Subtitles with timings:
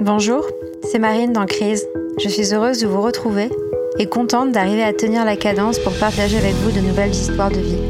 [0.00, 0.46] Bonjour,
[0.84, 1.84] c'est Marine dans Crise.
[2.22, 3.50] Je suis heureuse de vous retrouver
[3.98, 7.58] et contente d'arriver à tenir la cadence pour partager avec vous de nouvelles histoires de
[7.58, 7.82] vie.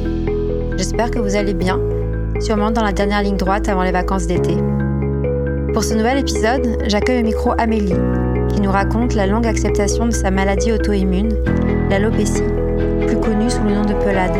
[0.78, 1.78] J'espère que vous allez bien,
[2.40, 4.56] sûrement dans la dernière ligne droite avant les vacances d'été.
[5.74, 7.92] Pour ce nouvel épisode, j'accueille au micro Amélie,
[8.48, 11.36] qui nous raconte la longue acceptation de sa maladie auto-immune,
[11.90, 12.42] l'alopécie,
[13.06, 14.36] plus connue sous le nom de pelade.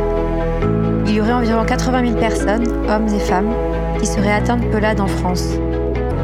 [1.06, 3.52] Il y aurait environ 80 000 personnes, hommes et femmes,
[4.00, 5.50] qui seraient atteintes de pelade en France.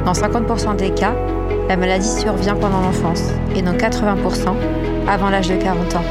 [0.07, 1.15] Dans 50% des cas,
[1.69, 3.25] la maladie survient pendant l'enfance
[3.57, 4.55] et dans 80%
[5.09, 6.05] avant l'âge de 40 ans.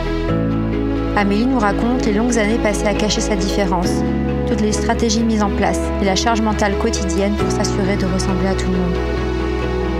[1.16, 4.04] Amélie nous raconte les longues années passées à cacher sa différence,
[4.48, 8.48] toutes les stratégies mises en place et la charge mentale quotidienne pour s'assurer de ressembler
[8.48, 8.98] à tout le monde.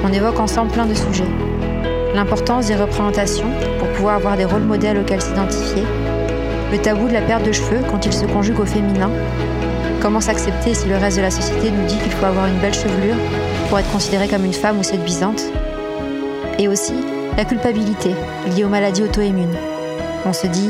[0.04, 1.30] On évoque ensemble plein de sujets.
[2.16, 3.50] L'importance des représentations
[3.80, 5.84] pour pouvoir avoir des rôles modèles auxquels s'identifier,
[6.72, 9.12] le tabou de la perte de cheveux quand il se conjugue au féminin,
[10.04, 12.74] comment s'accepter si le reste de la société nous dit qu'il faut avoir une belle
[12.74, 13.16] chevelure
[13.70, 15.42] pour être considérée comme une femme ou séduisante.
[16.60, 16.94] Et aussi
[17.38, 18.12] la culpabilité
[18.54, 19.56] liée aux maladies auto-immunes.
[20.26, 20.70] On se dit,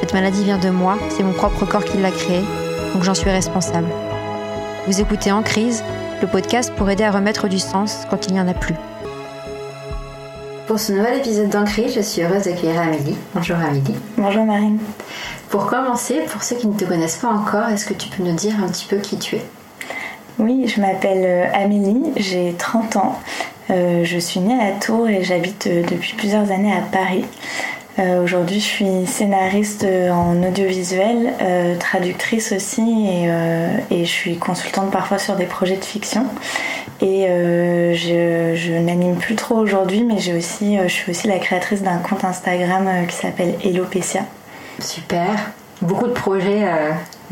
[0.00, 2.42] cette maladie vient de moi, c'est mon propre corps qui l'a créée,
[2.92, 3.88] donc j'en suis responsable.
[4.88, 5.84] Vous écoutez En crise,
[6.20, 8.74] le podcast pour aider à remettre du sens quand il n'y en a plus.
[10.66, 13.16] Pour ce nouvel épisode d'En crise, je suis heureuse d'accueillir Amélie.
[13.34, 13.94] Bonjour Amélie.
[14.16, 14.78] Bonjour Marine.
[15.52, 18.34] Pour commencer, pour ceux qui ne te connaissent pas encore, est-ce que tu peux nous
[18.34, 19.42] dire un petit peu qui tu es?
[20.38, 23.18] Oui, je m'appelle euh, Amélie, j'ai 30 ans.
[23.68, 27.26] Euh, je suis née à Tours et j'habite euh, depuis plusieurs années à Paris.
[27.98, 31.34] Aujourd'hui, je suis scénariste en audiovisuel,
[31.78, 33.06] traductrice aussi,
[33.90, 36.24] et, je suis consultante parfois sur des projets de fiction.
[37.02, 42.88] Et je, n'anime plus trop aujourd'hui, mais je suis aussi la créatrice d'un compte Instagram
[43.06, 44.22] qui s'appelle Hellopecia.
[44.80, 45.28] Super,
[45.80, 46.64] beaucoup de projets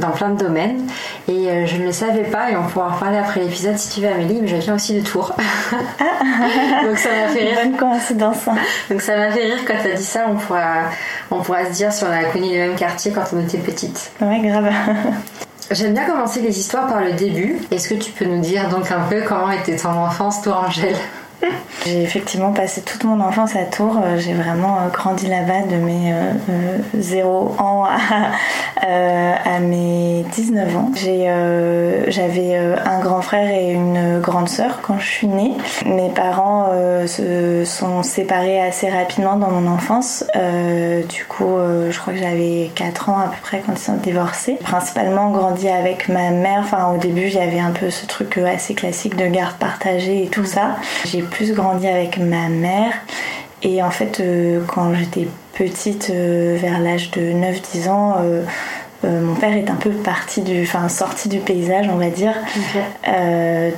[0.00, 0.86] dans plein de domaines.
[1.28, 3.90] Et euh, je ne le savais pas, et on pourra en reparler après l'épisode si
[3.90, 5.34] tu veux, Amélie, mais je viens aussi de Tours.
[5.38, 6.84] Ah.
[6.84, 7.58] Donc ça m'a fait rire.
[7.62, 8.46] Bonne coïncidence.
[8.90, 10.84] Donc ça m'a fait rire quand tu as dit ça, on pourra,
[11.30, 14.10] on pourra se dire si on a connu les mêmes quartiers quand on était petite.
[14.20, 14.70] Ouais, grave.
[15.70, 17.58] J'aime bien commencer les histoires par le début.
[17.70, 20.96] Est-ce que tu peux nous dire donc un peu comment était ton enfance, toi, Angèle?
[21.86, 23.98] j'ai effectivement passé toute mon enfance à Tours.
[24.02, 26.14] Euh, j'ai vraiment euh, grandi là-bas de mes
[26.98, 30.90] 0 euh, ans à, mes 19 ans.
[32.08, 35.52] J'avais un grand frère et une grande sœur quand je suis née.
[35.86, 36.70] Mes parents
[37.06, 40.24] se sont séparés assez rapidement dans mon enfance.
[41.08, 41.56] du coup,
[41.90, 44.56] je crois que j'avais 4 ans à peu près quand ils sont divorcés.
[44.62, 46.60] Principalement grandi avec ma mère.
[46.60, 50.46] Enfin, au début, j'avais un peu ce truc assez classique de garde partagée et tout
[50.46, 50.76] ça.
[51.04, 52.92] J'ai plus grandi avec ma mère.
[53.62, 58.42] Et en fait, euh, quand j'étais petite, euh, vers l'âge de 9-10 ans, euh,
[59.02, 62.34] mon père est un peu parti du, enfin sorti du paysage, on va dire.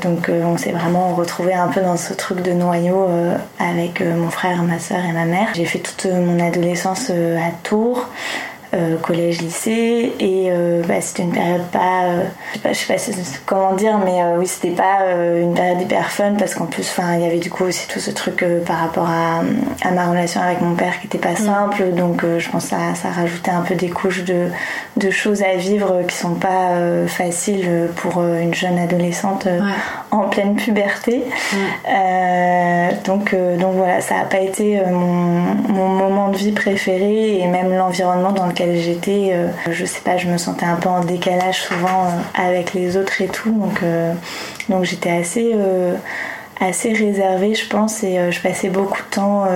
[0.03, 3.07] donc on s'est vraiment retrouvé un peu dans ce truc de noyau
[3.61, 5.51] avec mon frère, ma soeur et ma mère.
[5.55, 8.09] J'ai fait toute mon adolescence à Tours.
[8.75, 12.25] Euh, collège, lycée, et euh, bah, c'était une période pas, euh,
[12.55, 16.11] je sais pas, je sais pas comment dire, mais oui, c'était pas une période hyper
[16.11, 18.79] fun parce qu'en plus, enfin, il y avait du coup aussi tout ce truc par
[18.79, 19.43] rapport à,
[19.87, 21.37] à, ma relation avec mon père qui était pas mm.
[21.37, 24.47] simple, donc je pense que ça, ça rajoutait un peu des couches de,
[24.97, 26.71] de choses à vivre qui sont pas
[27.09, 29.49] faciles pour une jeune adolescente
[30.11, 31.25] en pleine puberté.
[33.05, 37.77] donc, donc voilà, ça a pas été mon, mon moment de vie préféré et même
[37.77, 41.63] l'environnement dans lequel j'étais, euh, je sais pas, je me sentais un peu en décalage
[41.63, 43.51] souvent euh, avec les autres et tout.
[43.51, 44.13] Donc, euh,
[44.69, 45.55] donc j'étais assez,
[46.61, 49.47] assez réservée, je pense, et je passais beaucoup de temps.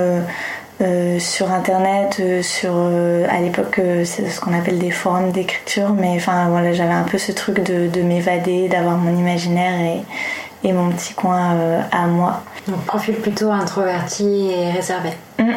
[1.18, 6.72] sur internet, sur à l'époque c'est ce qu'on appelle des forums d'écriture, mais enfin voilà
[6.74, 11.56] j'avais un peu ce truc de, m'évader, d'avoir mon imaginaire et, et mon petit coin
[11.92, 12.42] à moi.
[12.68, 15.10] Donc profil plutôt introverti et réservé.
[15.38, 15.52] Mmh.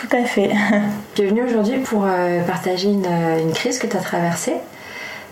[0.00, 0.50] Tout à fait.
[1.14, 4.54] Tu es venue aujourd'hui pour euh, partager une, crise que tu as traversée.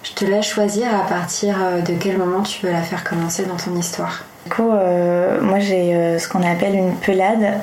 [0.02, 3.44] Je te laisse choisir à partir euh, de quel moment tu veux la faire commencer
[3.44, 4.24] dans ton histoire.
[4.44, 7.54] Du coup, euh, moi j'ai ce qu'on appelle une pelade,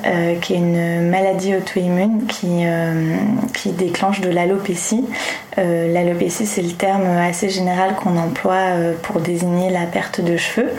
[0.42, 2.64] qui est une maladie auto-immune qui,
[3.56, 5.04] qui déclenche de l'alopécie.
[5.58, 8.68] l'alopécie, c'est le terme assez général qu'on emploie
[9.02, 10.70] pour désigner la perte de cheveux.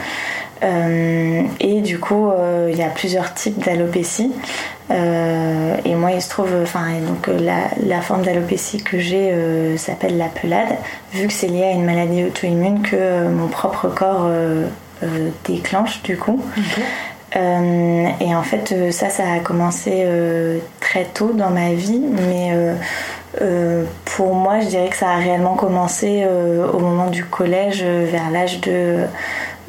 [0.62, 2.30] Et du coup,
[2.68, 4.32] il y a plusieurs types d'alopécie.
[4.90, 7.38] Euh, et moi, il se trouve, enfin, donc euh,
[7.84, 10.76] la, forme d'alopécie que j'ai euh, s'appelle la pelade,
[11.12, 14.30] vu que c'est lié à une maladie auto-immune que mon propre corps
[15.44, 16.40] déclenche du coup.
[17.34, 20.06] et en fait, ça, ça a commencé
[20.80, 22.52] très tôt dans ma vie, mais
[24.04, 26.26] pour moi, je dirais que ça a réellement commencé
[26.72, 29.00] au moment du collège, vers l'âge de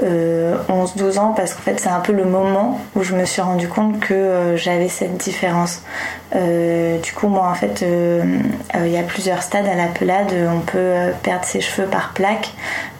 [0.01, 3.67] 11-12 ans parce qu'en fait c'est un peu le moment où je me suis rendu
[3.67, 5.81] compte que j'avais cette différence.
[6.33, 7.83] du coup moi en fait
[8.75, 10.33] il y a plusieurs stades à la pelade.
[10.53, 12.53] On peut perdre ses cheveux par plaque,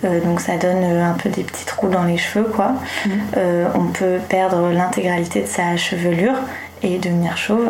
[0.03, 2.73] donc ça donne un peu des petits trous dans les cheveux quoi.
[3.05, 3.11] Mmh.
[3.75, 6.35] on peut perdre l'intégralité de sa chevelure
[6.83, 7.69] et devenir chauve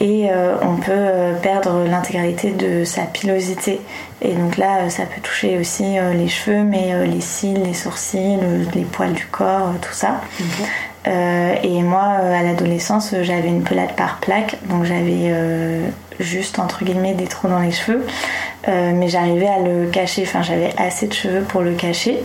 [0.00, 3.80] et euh, on peut euh, perdre l'intégralité de sa pilosité.
[4.22, 5.84] Et donc là, euh, ça peut toucher aussi
[6.14, 8.38] les cheveux, mais les cils, les sourcils,
[8.74, 10.20] les poils du corps, tout ça.
[11.06, 15.32] et moi, à l'adolescence, j'avais une pelade par plaque, donc j'avais
[16.20, 18.04] juste entre guillemets des trous dans les cheveux,
[18.66, 20.22] mais j'arrivais à le cacher.
[20.26, 22.20] Enfin, j'avais assez de cheveux pour le cacher.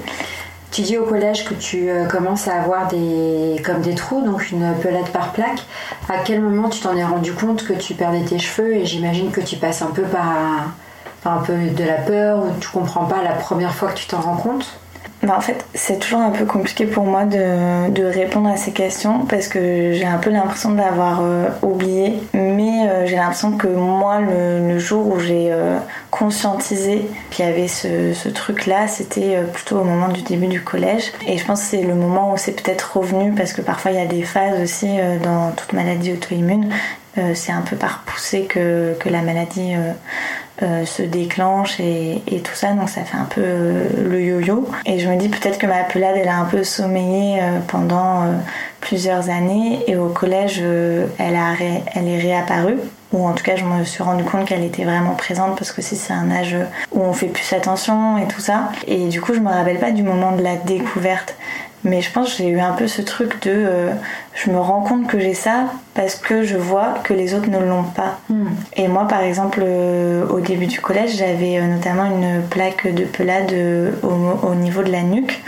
[0.73, 4.49] Tu dis au collège que tu euh, commences à avoir des, comme des trous, donc
[4.49, 5.63] une pelade par plaque.
[6.09, 8.77] À quel moment tu t'en es rendu compte que tu perdais tes cheveux?
[8.77, 10.71] Et j'imagine que tu passes un peu par
[11.25, 14.19] un peu de la peur ou tu comprends pas la première fois que tu t'en
[14.19, 14.79] rends compte?
[15.23, 18.71] Bah en fait, c'est toujours un peu compliqué pour moi de, de, répondre à ces
[18.71, 22.19] questions parce que j'ai un peu l'impression d'avoir euh, oublié.
[22.33, 25.79] Mais euh, j'ai l'impression que moi, le, jour où j'ai euh,
[26.11, 31.13] conscientisé qu'il y avait ce, ce truc-là, c'était plutôt au moment du début du collège.
[31.25, 33.97] Et je pense que c'est le moment où c'est peut-être revenu parce que parfois il
[33.97, 34.89] y a des phases aussi
[35.23, 36.69] dans toute maladie auto-immune.
[37.33, 39.73] c'est un peu par poussée que, que la maladie
[40.61, 44.69] euh, se déclenche et, tout ça, donc ça fait un peu euh, le yo-yo.
[44.85, 48.25] Et je me dis peut-être que ma pelade, elle a un peu sommeillé euh, pendant
[48.79, 50.61] plusieurs années et au collège,
[51.17, 51.55] elle, a
[51.95, 52.77] elle est réapparue.
[53.13, 55.81] Ou en tout cas, je me suis rendu compte qu'elle était vraiment présente parce que
[55.81, 56.55] c'est un âge
[56.91, 58.69] où on fait plus attention et tout ça.
[58.87, 61.35] Et du coup, je me rappelle pas du moment de la découverte.
[61.83, 63.91] Mais je pense que j'ai eu un peu ce truc de euh,
[64.33, 67.59] je me rends compte que j'ai ça parce que je vois que les autres ne
[67.59, 68.19] l'ont pas.
[68.29, 68.47] Hmm.
[68.77, 73.03] Et moi, par exemple, euh, au début du collège, j'avais euh, notamment une plaque de
[73.03, 73.53] pelade
[74.01, 75.41] au, au, niveau de la nuque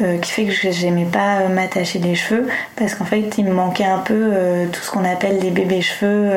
[0.00, 2.46] euh, qui fait que j'aimais pas euh, m'attacher les cheveux
[2.76, 5.80] parce qu'en fait il me manquait un peu euh, tout ce qu'on appelle des bébés
[5.80, 6.30] cheveux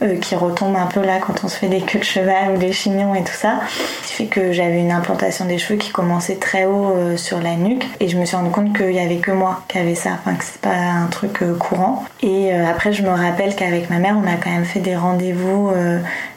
[0.00, 0.18] mm.
[0.18, 2.72] qui retombent un peu là quand on se fait des queues de cheval ou des
[2.72, 3.60] chignons et tout ça.
[4.04, 7.86] Qui fait que j'avais une implantation des cheveux qui commençait très haut sur la nuque.
[8.00, 10.34] Et je me suis rendu compte qu'il y avait que moi qui avait ça enfin
[10.34, 12.04] que c'est pas un truc courant.
[12.22, 15.70] Et après je me rappelle qu'avec ma mère on a quand même fait des rendez-vous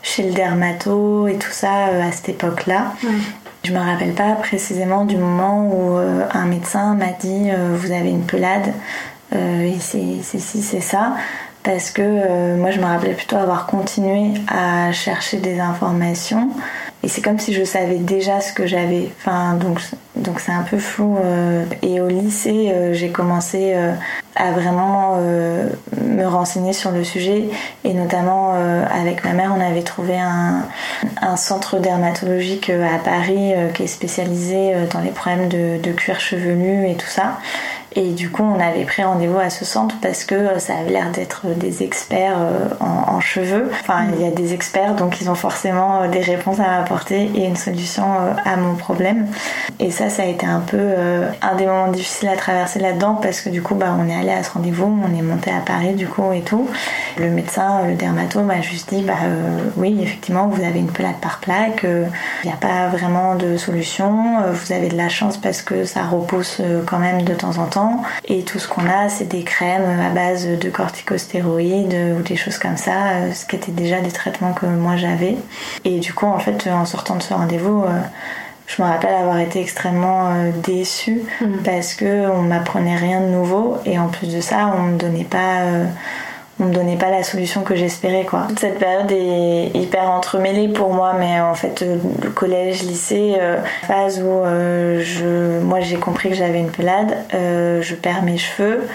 [0.04, 2.94] chez le dermato et tout ça à cette époque là
[3.64, 7.92] je me rappelle pas précisément du moment où euh, un médecin m'a dit euh, vous
[7.92, 8.74] avez une pelade
[9.36, 11.16] euh, et c'est si c'est ça.
[11.62, 16.50] Parce que moi je me rappelais plutôt avoir continué à chercher des informations
[17.04, 19.10] et c'est comme si je savais déjà ce que j'avais.
[19.20, 19.80] Enfin, donc
[20.20, 21.18] donc c'est un peu flou.
[21.18, 21.66] Euh.
[21.82, 23.94] Et au lycée, euh, j'ai commencé euh,
[24.36, 27.50] à vraiment me renseigner sur le sujet.
[27.84, 30.64] Et notamment avec ma mère, on avait trouvé un,
[31.36, 37.08] centre dermatologique à Paris qui est spécialisé dans les problèmes de cuir chevelu et tout
[37.08, 37.40] ça.
[37.96, 40.92] Et du coup, on avait pris rendez-vous à ce centre parce que euh, ça avait
[40.92, 43.70] l'air d'être des experts euh, en, cheveux.
[43.82, 47.30] Enfin, il y a des experts, donc ils ont forcément euh, des réponses à m'apporter
[47.36, 48.06] et une solution
[48.46, 49.28] à mon problème.
[49.80, 50.78] Et ça, ça a été un peu
[51.42, 54.32] un des moments difficiles à traverser là-dedans parce que du coup, bah, on est allé
[54.32, 56.70] à ce rendez-vous, on est monté à Paris du coup et tout.
[57.18, 59.14] Le médecin, le dermato m'a juste dit, bah
[59.76, 64.38] oui, effectivement, vous avez une pelade par plaque, il n'y a pas vraiment de solution,
[64.52, 67.79] vous avez de la chance parce que ça repousse quand même de temps en temps
[68.28, 72.58] et tout ce qu'on a, c'est des crèmes à base de corticostéroïdes ou des choses
[72.58, 75.36] comme ça, euh, ce qui était déjà des traitements que moi j'avais.
[75.86, 78.00] Et du coup, en fait, en sortant de ce rendez-vous, euh,
[78.68, 81.46] je me rappelle avoir été extrêmement euh, déçue mmh.
[81.64, 85.24] parce que on m'apprenait rien de nouveau et en plus de ça, on me donnait
[85.24, 85.64] pas
[86.60, 88.48] on me donnait pas la solution que j'espérais quoi.
[88.60, 93.58] Cette période est hyper entremêlée pour moi, mais en fait euh, le collège, lycée, euh,
[93.88, 98.88] phase où euh, je, moi j'ai compris que j'avais une pelade, je perds mes cheveux.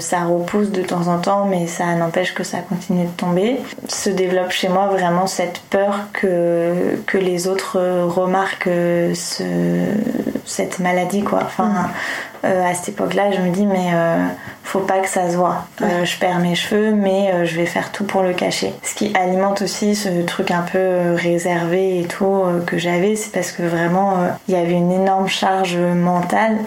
[0.00, 3.60] ça repousse de temps en temps, mais ça n'empêche que ça continue de tomber.
[3.88, 8.68] Se développe chez moi vraiment cette peur que, que les autres remarquent
[9.14, 9.44] ce,
[10.44, 11.40] cette maladie, quoi.
[11.44, 11.90] Enfin, mm.
[12.44, 14.26] Euh, à cette époque-là, je me dis mais euh,
[14.62, 15.66] faut pas que ça se voit.
[15.82, 18.72] Euh, je perds mes cheveux, mais je vais faire tout pour le cacher.
[18.82, 23.52] Ce qui alimente aussi ce truc un peu réservé et tout que j'avais, c'est parce
[23.52, 24.16] que vraiment
[24.48, 26.58] il y avait une énorme charge mentale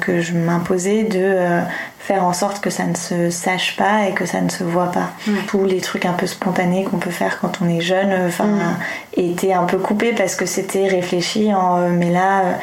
[0.00, 1.38] que je m'imposais de
[1.98, 4.92] faire en sorte que ça ne se sache pas et que ça ne se voit
[4.92, 5.10] pas.
[5.46, 8.48] Tous les trucs un peu spontanés qu'on peut faire quand on est jeune, enfin,
[9.16, 12.58] étaient un peu coupés parce que c'était réfléchi en mais là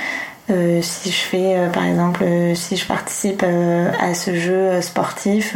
[0.49, 3.43] euh, si je fais, euh, par exemple, euh, si je participe
[3.99, 5.55] à ce jeu sportif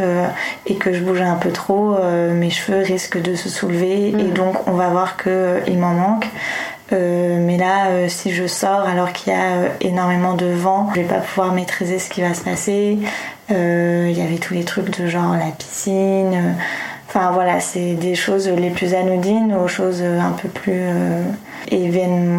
[0.66, 1.96] et que je bouge un peu trop,
[2.32, 4.32] mes cheveux risquent de se soulever et mm.
[4.32, 6.26] donc on va voir qu'il m'en manque.
[6.90, 11.20] mais là, si je sors alors qu'il y a énormément de vent, je vais pas
[11.20, 12.98] pouvoir maîtriser ce qui va se passer.
[13.50, 16.56] Il y avait tous les trucs de genre la piscine.
[17.16, 20.82] Enfin voilà, c'est des choses les plus anodines aux choses un peu plus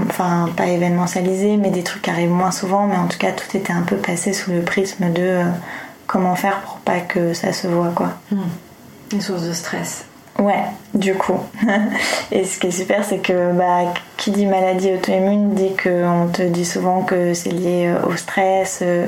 [0.07, 2.85] enfin pas événementialisées, mais des trucs qui arrivent moins souvent.
[2.85, 5.41] Mais en tout cas, tout était un peu passé sous le prisme de
[6.05, 8.11] comment faire pour pas que ça se voit quoi.
[8.31, 8.41] Hmm.
[9.13, 10.05] Une source de stress.
[10.37, 11.39] Ouais, du coup.
[12.31, 13.93] Et ce qui est super, c'est que bah,
[14.27, 18.79] qui dit maladie auto-immune dit qu'on te dit souvent que c'est lié euh, au stress,
[18.81, 19.05] euh,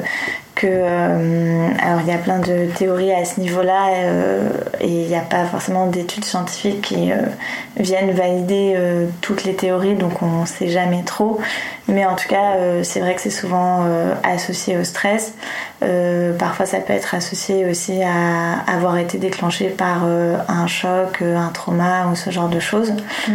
[0.60, 4.50] que euh, alors il y a plein de théories à ce niveau-là euh,
[4.82, 7.18] et il n'y a pas forcément d'études scientifiques qui euh,
[7.78, 8.78] viennent valider
[9.22, 11.40] toutes les théories donc on ne sait jamais trop.
[11.88, 13.86] Mais en tout cas c'est vrai que c'est souvent
[14.24, 15.34] associé au stress.
[16.38, 22.08] Parfois ça peut être associé aussi à avoir été déclenché par un choc un trauma
[22.12, 22.94] ou ce genre de choses.
[23.28, 23.34] Mm.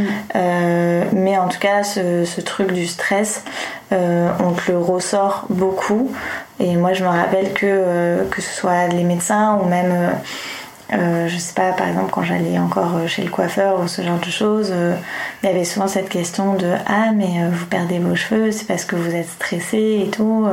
[1.13, 3.43] mais en tout cas ce, truc du stress
[3.91, 6.11] on te le ressort beaucoup.
[6.61, 10.13] Et moi, je me rappelle que, euh, que ce soit les médecins ou même
[10.93, 14.03] euh, je sais pas, par exemple, quand j'allais encore euh, chez le coiffeur ou ce
[14.03, 14.95] genre de choses, euh,
[15.43, 18.85] il y avait souvent cette question de Ah, mais vous perdez vos cheveux, c'est parce
[18.85, 20.47] que vous êtes stressé et tout.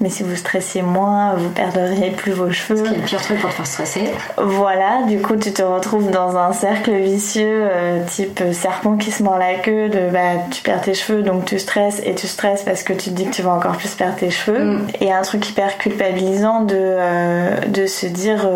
[0.00, 2.84] mais si vous stressiez moins, vous perdriez plus vos cheveux.
[2.84, 4.10] Ce qui est le pire truc pour te faire stresser.
[4.36, 7.68] Voilà, du coup, tu te retrouves dans un cercle vicieux,
[8.08, 11.58] type serpent qui se mord la queue, de bah, tu perds tes cheveux, donc tu
[11.58, 14.16] stresses et tu stresses parce que tu te dis que tu vas encore plus perdre
[14.16, 14.64] tes cheveux.
[14.64, 14.86] Mm.
[15.00, 18.48] Et un truc hyper culpabilisant de, de se dire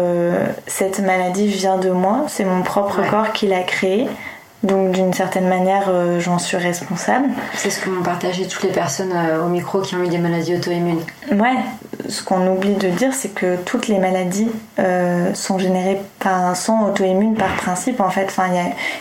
[0.66, 4.08] cette maladie vient de moi, c'est mon propre corps qui l'a créé.
[4.62, 7.28] Donc d'une certaine manière, euh, j'en suis responsable.
[7.54, 10.18] C'est ce que m'ont partagé toutes les personnes euh, au micro qui ont eu des
[10.18, 11.02] maladies auto-immunes.
[11.30, 11.56] Ouais,
[12.08, 16.80] ce qu'on oublie de dire, c'est que toutes les maladies euh, sont générées par sont
[16.88, 18.00] auto-immunes par principe.
[18.00, 18.46] En fait, enfin,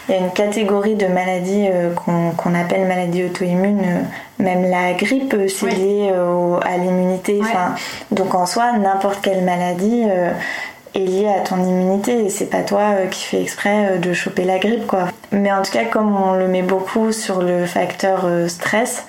[0.08, 4.06] il y, a une catégorie de maladies qu'on appelle maladies auto-immunes.
[4.40, 6.14] même la grippe, c'est lié
[6.64, 7.42] à l'immunité.
[8.12, 10.04] donc en soi, n'importe quelle maladie
[10.96, 14.14] est lié à ton immunité et c'est pas toi euh, qui fais exprès euh, de
[14.14, 15.10] choper la grippe quoi.
[15.32, 19.06] Mais en tout cas comme on le met beaucoup sur le facteur euh, stress,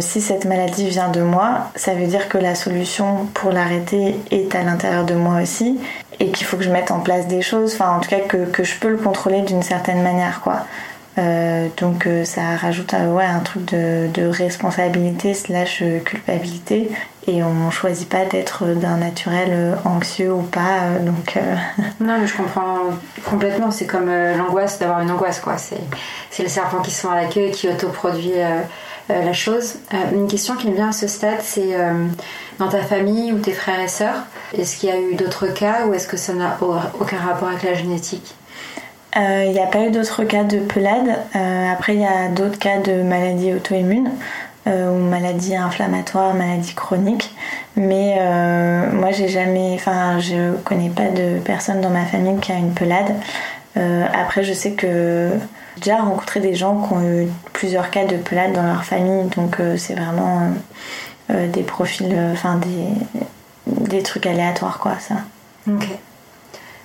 [0.00, 4.54] si cette maladie vient de moi, ça veut dire que la solution pour l'arrêter est
[4.54, 5.78] à l'intérieur de moi aussi
[6.20, 8.46] et qu'il faut que je mette en place des choses, enfin en tout cas que,
[8.46, 10.64] que je peux le contrôler d'une certaine manière quoi.
[11.76, 16.90] Donc ça rajoute ouais, un truc de, de responsabilité slash culpabilité.
[17.28, 21.56] Et on choisit pas d'être d'un naturel euh, anxieux ou pas euh, donc euh.
[22.00, 22.78] non mais je comprends
[23.28, 23.70] complètement.
[23.70, 25.56] C'est comme l'angoisse d'avoir une angoisse quoi.
[25.58, 28.40] C'est le serpent qui se à la queue et qui autoproduit
[29.10, 29.76] la chose.
[30.12, 31.76] Une question qui me vient à ce stade c'est
[32.58, 34.24] dans ta famille ou tes frères et sœurs
[34.56, 36.58] est-ce qu'il y a eu d'autres cas ou est-ce que ça n'a
[36.98, 38.34] aucun rapport avec la génétique?
[39.16, 41.18] Il n'y a pas eu d'autres cas de pelade.
[41.34, 44.10] après, il y a d'autres cas de maladies auto-immunes.
[44.68, 47.34] Euh, ou maladie inflammatoire, maladie chronique.
[47.76, 52.52] Mais euh, moi, j'ai jamais, enfin, je connais pas de personne dans ma famille qui
[52.52, 53.14] a une pelade.
[53.76, 55.30] Euh, après, je sais que
[55.76, 59.28] j'ai déjà rencontré des gens qui ont eu plusieurs cas de pelade dans leur famille,
[59.36, 60.50] donc c'est vraiment
[61.28, 65.14] des profils, enfin des, des trucs aléatoires, quoi, ça.
[65.68, 65.86] Ok.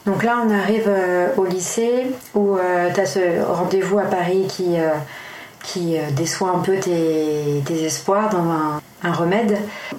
[0.06, 0.90] Donc là, on arrive
[1.38, 2.58] au lycée où
[2.94, 4.76] tu as ce rendez-vous à Paris qui
[5.64, 9.58] qui euh, déçoit un peu tes, espoirs dans un, remède.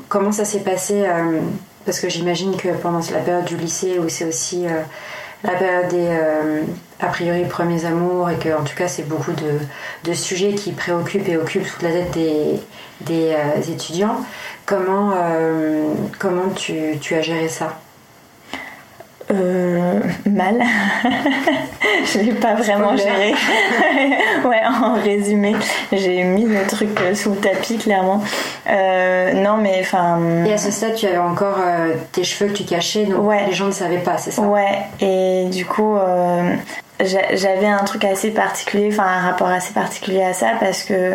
[0.08, 1.40] Comment ça s'est passé euh,
[1.84, 4.80] Parce que j'imagine que pendant la période du lycée, où c'est aussi euh,
[5.42, 6.08] la période des
[7.00, 11.28] a priori premiers amours, et que en tout cas c'est beaucoup de, sujets qui préoccupent
[11.28, 12.12] et occupent toute la tête
[13.00, 14.16] des, étudiants,
[14.64, 15.12] comment,
[16.56, 17.78] tu as géré ça?
[19.30, 20.62] Euh, mal.
[22.12, 23.34] je l'ai pas vraiment géré.
[24.44, 25.54] ouais, en résumé,
[25.92, 28.22] j'ai mis le truc euh, sous le tapis clairement.
[28.68, 30.44] Euh, non, mais enfin.
[30.46, 33.46] Et à ce stade, tu avais encore euh, tes cheveux que tu cachais, donc ouais.
[33.46, 34.42] les gens ne savaient pas, c'est ça?
[34.42, 34.78] Ouais.
[35.00, 35.96] Et du coup,
[37.00, 41.14] j'avais un truc assez particulier, enfin un rapport assez particulier à ça parce que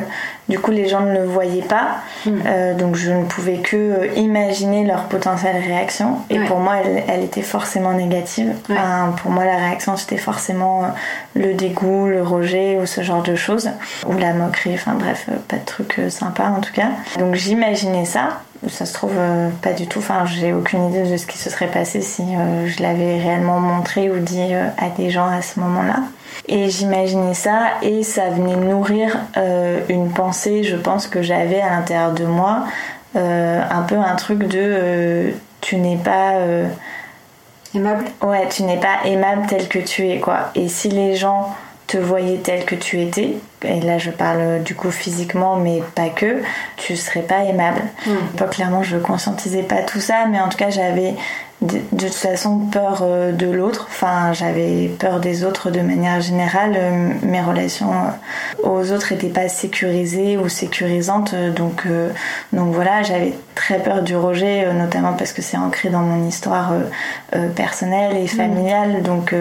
[0.50, 2.40] du coup les gens ne le voyaient pas, hmm.
[2.46, 6.18] euh, donc je ne pouvais que euh, imaginer leur potentielle réaction.
[6.30, 6.76] Et pour moi
[7.08, 8.54] elle, était forcément négative.
[9.22, 10.88] pour moi la réaction c'était forcément euh,
[11.36, 13.70] le dégoût, le rejet ou ce genre de choses,
[14.06, 16.90] ou la moquerie, enfin bref, pas de truc sympa en tout cas.
[17.18, 20.00] Donc j'imaginais ça ça se trouve euh, pas du tout.
[20.00, 23.60] Enfin, j'ai aucune idée de ce qui se serait passé si euh, je l'avais réellement
[23.60, 26.00] montré ou dit euh, à des gens à ce moment-là.
[26.48, 29.18] Et j'imaginais ça et ça venait nourrir
[29.90, 32.66] une pensée, je pense, que j'avais à l'intérieur de moi.
[33.16, 36.36] un peu un truc de tu n'es pas.
[37.76, 40.52] aimable Ouais, tu n'es pas aimable tel que tu es, quoi.
[40.56, 41.56] Et si les gens
[41.90, 46.10] te voyait tel que tu étais, et là je parle du coup physiquement mais pas
[46.10, 46.44] que,
[46.78, 47.82] tu serais pas aimable.
[48.38, 51.16] Pas clairement je conscientisais pas tout ça, mais en tout cas j'avais
[51.62, 53.88] de, toute façon peur euh, de l'autre.
[53.90, 56.74] Enfin, j'avais peur des autres de manière générale.
[56.76, 61.36] Euh, mes relations euh, aux autres n'étaient pas sécurisées ou sécurisantes.
[61.56, 61.86] Donc,
[62.54, 66.74] donc voilà, j'avais très peur du rejet, notamment parce que c'est ancré dans mon histoire
[67.56, 69.02] personnelle et familiale.
[69.04, 69.34] Donc,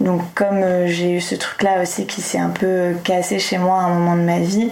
[0.00, 3.84] donc comme j'ai eu ce truc-là aussi qui s'est un peu cassé chez moi à
[3.84, 4.70] un moment de ma vie,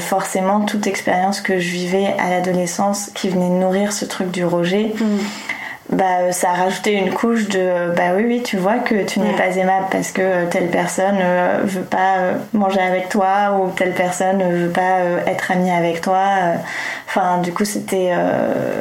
[0.00, 4.92] forcément toute expérience que je vivais à l'adolescence qui venait nourrir ce truc du rejet,
[4.98, 5.18] mm
[5.90, 9.04] bah, euh, ça a rajouté une couche de euh, bah oui oui tu vois que
[9.04, 13.56] tu n'es pas aimable parce que euh, telle personne ne veut pas manger avec toi
[13.60, 16.24] ou telle personne ne veut pas être amie avec toi
[17.06, 18.12] enfin du coup c'était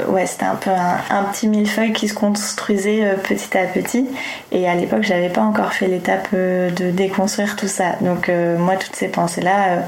[0.07, 4.07] ouais c'était un peu un, petit millefeuille qui se construisait petit à petit.
[4.51, 7.97] Et à l'époque j'avais pas encore fait l'étape de déconstruire tout ça.
[8.01, 9.83] Donc moi toutes ces pensées là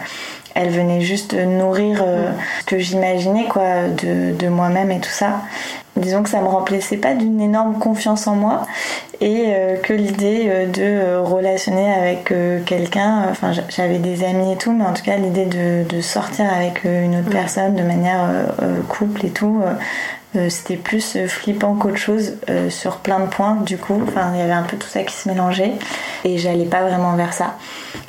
[0.54, 2.04] elles venaient juste nourrir
[2.60, 5.42] ce que j'imaginais quoi de, de moi-même et tout ça
[5.98, 8.66] disons que ça me remplissait pas d'une énorme confiance en moi
[9.20, 12.34] et euh, que l'idée euh, de euh, relationner avec
[12.66, 16.84] quelqu'un, enfin j'avais des amis et tout, mais en tout cas l'idée de, sortir avec
[16.84, 18.30] une autre personne de manière
[18.88, 19.62] couple et tout,
[20.50, 22.38] c'était plus flippant qu'autre chose
[22.70, 24.02] sur plein de points du coup.
[24.08, 25.74] Enfin il y avait un peu tout ça qui se mélangeait
[26.24, 27.56] et j'allais pas vraiment vers ça.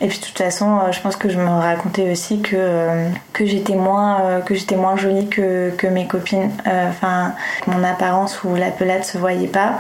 [0.00, 3.74] Et puis de toute façon, je pense que je me racontais aussi que que j'étais
[3.74, 6.50] moins que j'étais moins jolie que, que mes copines.
[6.66, 7.34] Enfin
[7.66, 9.78] mon apparence ou la pelade se voyait pas.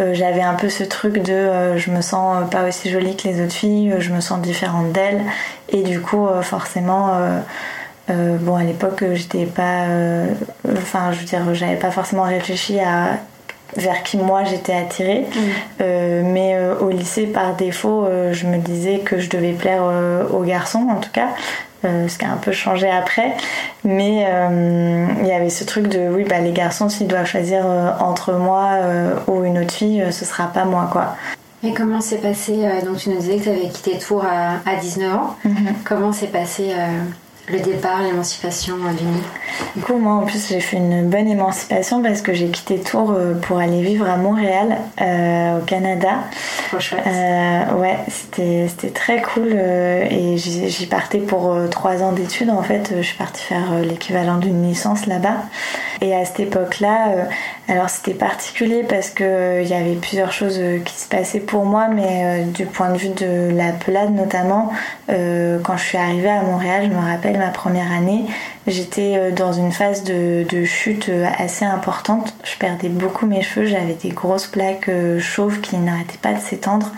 [0.00, 3.26] Euh, j'avais un peu ce truc de euh, je me sens pas aussi jolie que
[3.26, 5.22] les autres filles, je me sens différente d'elles
[5.70, 6.28] et du coup
[8.10, 9.84] euh, bon à l'époque j'étais pas
[10.72, 13.18] enfin je veux dire j'avais pas forcément réfléchi à
[13.76, 15.82] vers qui moi j'étais attirée mmh.
[16.32, 19.82] mais au lycée par défaut je me disais que je devais plaire
[20.32, 21.28] aux garçons en tout cas
[21.84, 23.36] euh, ce qui a un peu changé après.
[23.84, 27.62] Mais euh, il y avait ce truc de oui, bah, les garçons, s'ils doivent choisir
[27.64, 28.80] euh, entre moi
[29.28, 31.16] ou une autre fille, ce sera pas moi, quoi.
[31.62, 34.76] Et comment s'est passé Donc, tu nous disais que tu avais quitté Tours à, à
[34.80, 35.36] 19 ans.
[35.44, 35.50] Mm-hmm.
[35.84, 36.72] Comment s'est passé
[37.50, 39.22] le départ, l'émancipation d'Uni
[39.74, 43.12] Du coup, moi en plus, j'ai fait une bonne émancipation parce que j'ai quitté Tours
[43.12, 46.24] euh, pour aller vivre à Montréal, euh, au Canada.
[46.68, 47.02] Trop chouette.
[47.06, 52.92] Euh, ouais, c'était très cool et j'y partais pour trois ans d'études en fait.
[52.96, 55.36] Je suis partie faire l'équivalent d'une licence là-bas.
[56.00, 57.26] Et à cette époque-là,
[57.68, 61.88] alors c'était particulier parce que il y avait plusieurs choses qui se passaient pour moi,
[61.88, 64.70] mais du point de vue de la pelade notamment,
[65.08, 68.24] quand je suis arrivée à Montréal, je me rappelle ma première année,
[68.68, 72.34] j'étais euh, dans une phase de, chute euh, assez importante.
[72.44, 76.40] Je perdais beaucoup mes cheveux, j'avais des grosses plaques euh, chauves qui n'arrêtaient pas de
[76.40, 76.90] s'étendre.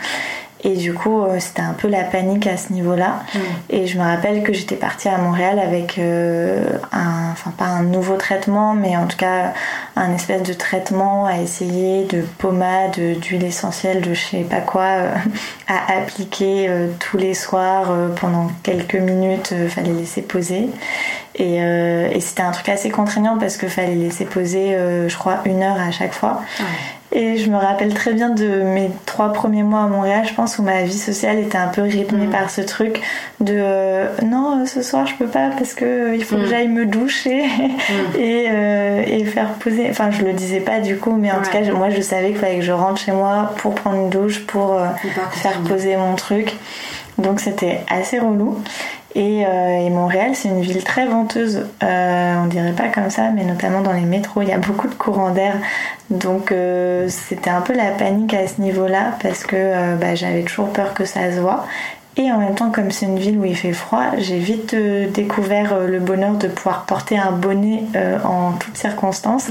[0.64, 3.22] Et du coup, c'était un peu la panique à ce niveau-là.
[3.34, 3.38] Mm.
[3.70, 8.16] Et je me rappelle que j'étais partie à Montréal avec un, enfin pas un nouveau
[8.16, 9.52] traitement, mais en tout cas
[9.96, 14.84] un espèce de traitement à essayer, de pommade, d'huile essentielle, de je sais pas quoi,
[15.68, 19.54] à appliquer tous les soirs pendant quelques minutes.
[19.68, 20.68] fallait laisser poser.
[21.40, 25.40] Euh, et, c'était un truc assez contraignant parce qu'il fallait laisser poser, euh, je crois,
[25.44, 26.42] une heure à chaque fois.
[27.12, 30.58] Et je me rappelle très bien de mes trois premiers mois à Montréal, je pense,
[30.58, 32.30] où ma vie sociale était un peu rythmée mm.
[32.30, 33.00] par ce truc
[33.40, 36.48] de euh, non, ce soir je peux pas parce que il faut que mm.
[36.48, 37.46] j'aille me doucher
[38.14, 38.20] mm.
[38.20, 39.88] et, faire poser.
[39.90, 42.38] Enfin, je le disais pas du coup, mais en tout cas, moi je savais qu'il
[42.38, 44.80] fallait que je rentre chez moi pour prendre une douche, pour
[45.32, 46.56] faire poser mon truc.
[47.18, 48.56] Donc c'était assez relou.
[49.16, 51.66] Euh, et, Montréal, c'est une ville très venteuse.
[51.82, 54.88] Euh, on dirait pas comme ça, mais notamment dans les métros, il y a beaucoup
[54.88, 55.54] de courants d'air.
[56.10, 60.72] Donc euh, c'était un peu la panique à ce niveau-là parce que bah, j'avais toujours
[60.72, 61.66] peur que ça se voit.
[62.16, 65.08] Et en même temps, comme c'est une ville où il fait froid, j'ai vite euh,
[65.08, 69.48] découvert euh, le bonheur de pouvoir porter un bonnet euh, en toutes circonstances.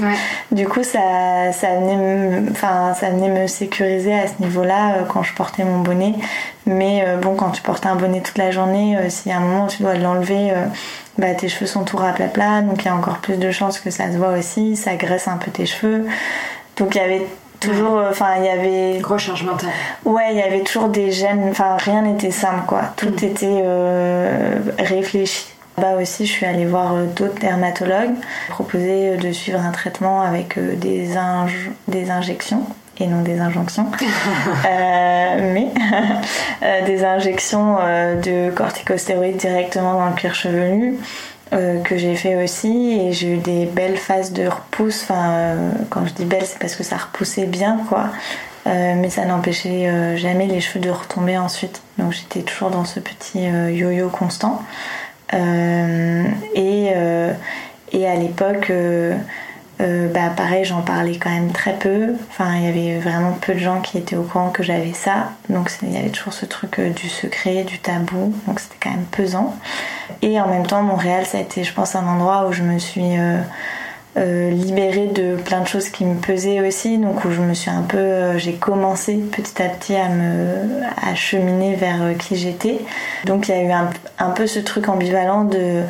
[0.52, 5.22] Du coup, ça, ça, venait me, enfin, ça venait me sécuriser à ce niveau-là quand
[5.22, 6.14] je portais mon bonnet.
[6.66, 9.64] Mais bon, quand tu portes un bonnet toute la journée, s'il y a un moment
[9.64, 10.52] où tu dois l'enlever,
[11.18, 13.90] bah, tes cheveux sont tout plat donc il y a encore plus de chances que
[13.90, 16.06] ça se voit aussi, ça graisse un peu tes cheveux.
[16.76, 17.26] Donc il y avait
[17.60, 19.70] toujours euh, enfin il y avait gros charge mentale.
[20.04, 22.82] Ouais il y avait toujours des gènes enfin rien n'était simple quoi.
[22.96, 23.24] Tout mm.
[23.24, 25.46] était euh, réfléchi.
[25.78, 28.14] Là aussi, je suis allée voir euh, d'autres dermatologues,
[28.50, 31.08] proposer de suivre un traitement avec des,
[31.88, 32.64] des injections
[32.98, 33.86] et non des injonctions,
[34.64, 35.68] mais
[36.86, 40.98] des injections de corticostéroïdes directement dans le cuir chevelu,
[41.52, 45.02] euh, que j'ai fait aussi et j'ai eu des belles phases de repousse.
[45.02, 48.10] Enfin, euh, quand je dis belles, c'est parce que ça repoussait bien, quoi.
[48.66, 51.82] mais ça n'empêchait jamais les cheveux de retomber ensuite.
[51.98, 54.62] Donc j'étais toujours dans ce petit yo-yo constant.
[55.32, 56.92] et,
[57.92, 58.72] et à l'époque,
[59.80, 62.14] euh, bah, pareil, j'en parlais quand même très peu.
[62.30, 65.30] Enfin, il y avait vraiment peu de gens qui étaient au courant que j'avais ça.
[65.48, 68.34] Donc, il y avait toujours ce truc euh, du secret, du tabou.
[68.46, 69.56] Donc, c'était quand même pesant.
[70.22, 72.78] Et en même temps, Montréal, ça a été, je pense, un endroit où je me
[72.78, 73.16] suis
[74.16, 76.98] euh, libérée de plein de choses qui me pesaient aussi.
[76.98, 78.36] Donc, où je me suis un peu.
[78.36, 82.80] j'ai commencé petit à petit à me à cheminer vers qui j'étais.
[83.24, 83.88] Donc, il y a eu un,
[84.18, 85.84] un peu ce truc ambivalent de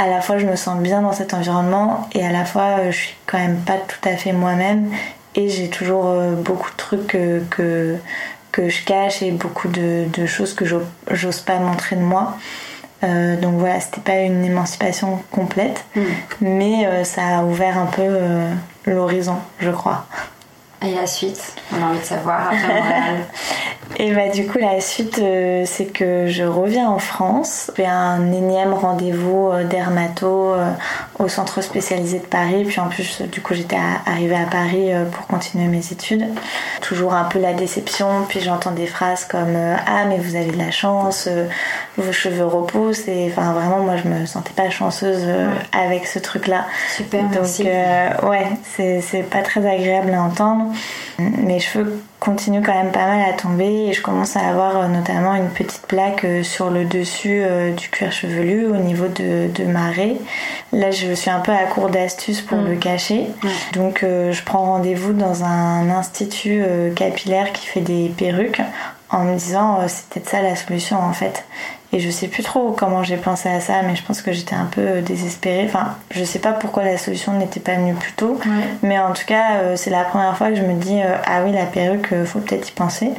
[0.00, 2.90] à la fois je me sens bien dans cet environnement et à la fois euh,
[2.90, 4.90] je suis quand même pas tout à fait moi-même
[5.34, 10.54] et j'ai toujours euh, beaucoup de trucs que, que, je cache et beaucoup de, choses
[10.54, 12.36] que j'ose pas montrer de moi.
[13.04, 16.02] Euh, donc voilà, c'était pas une émancipation complète, mm.
[16.42, 18.06] mais ça a ouvert un peu
[18.84, 20.04] l'horizon, je crois.
[20.82, 22.82] Et la suite, on a envie de savoir après.
[23.96, 28.32] Et bah du coup la suite euh, c'est que je reviens en France, fais un
[28.32, 30.70] énième rendez-vous euh, dermato euh,
[31.18, 33.76] au centre spécialisé de Paris, puis en plus du coup j'étais
[34.06, 36.24] arrivée à Paris pour continuer mes études.
[36.80, 40.58] Toujours un peu la déception, puis j'entends des phrases comme ah mais vous avez de
[40.58, 41.28] la chance,
[41.98, 45.26] vos cheveux repoussent et enfin vraiment moi je me sentais pas chanceuse
[45.72, 46.64] avec ce truc là.
[46.96, 47.24] Super.
[47.24, 50.72] Donc ouais c'est pas très agréable à entendre.
[51.18, 54.88] Mes cheveux continuent quand même pas mal à tomber et je commence à avoir euh,
[54.88, 59.48] notamment une petite plaque euh, sur le dessus euh, du cuir chevelu au niveau de,
[59.52, 60.16] de ma raie.
[60.72, 62.68] Là, je suis un peu à court d'astuces pour mm.
[62.68, 63.26] le cacher.
[63.72, 66.62] Donc, je prends rendez-vous dans un institut
[66.94, 68.60] capillaire qui fait des perruques
[69.08, 71.44] en me disant c'est peut-être ça la solution en fait.
[71.92, 74.54] Et je sais plus trop comment j'ai pensé à ça, mais je pense que j'étais
[74.54, 75.64] un peu euh, désespérée.
[75.66, 78.38] Enfin, je sais pas pourquoi la solution n'était pas venue plus tôt,
[78.82, 81.42] mais en tout cas, euh, c'est la première fois que je me dis euh, ah
[81.44, 83.10] oui, la perruque, faut peut-être y penser.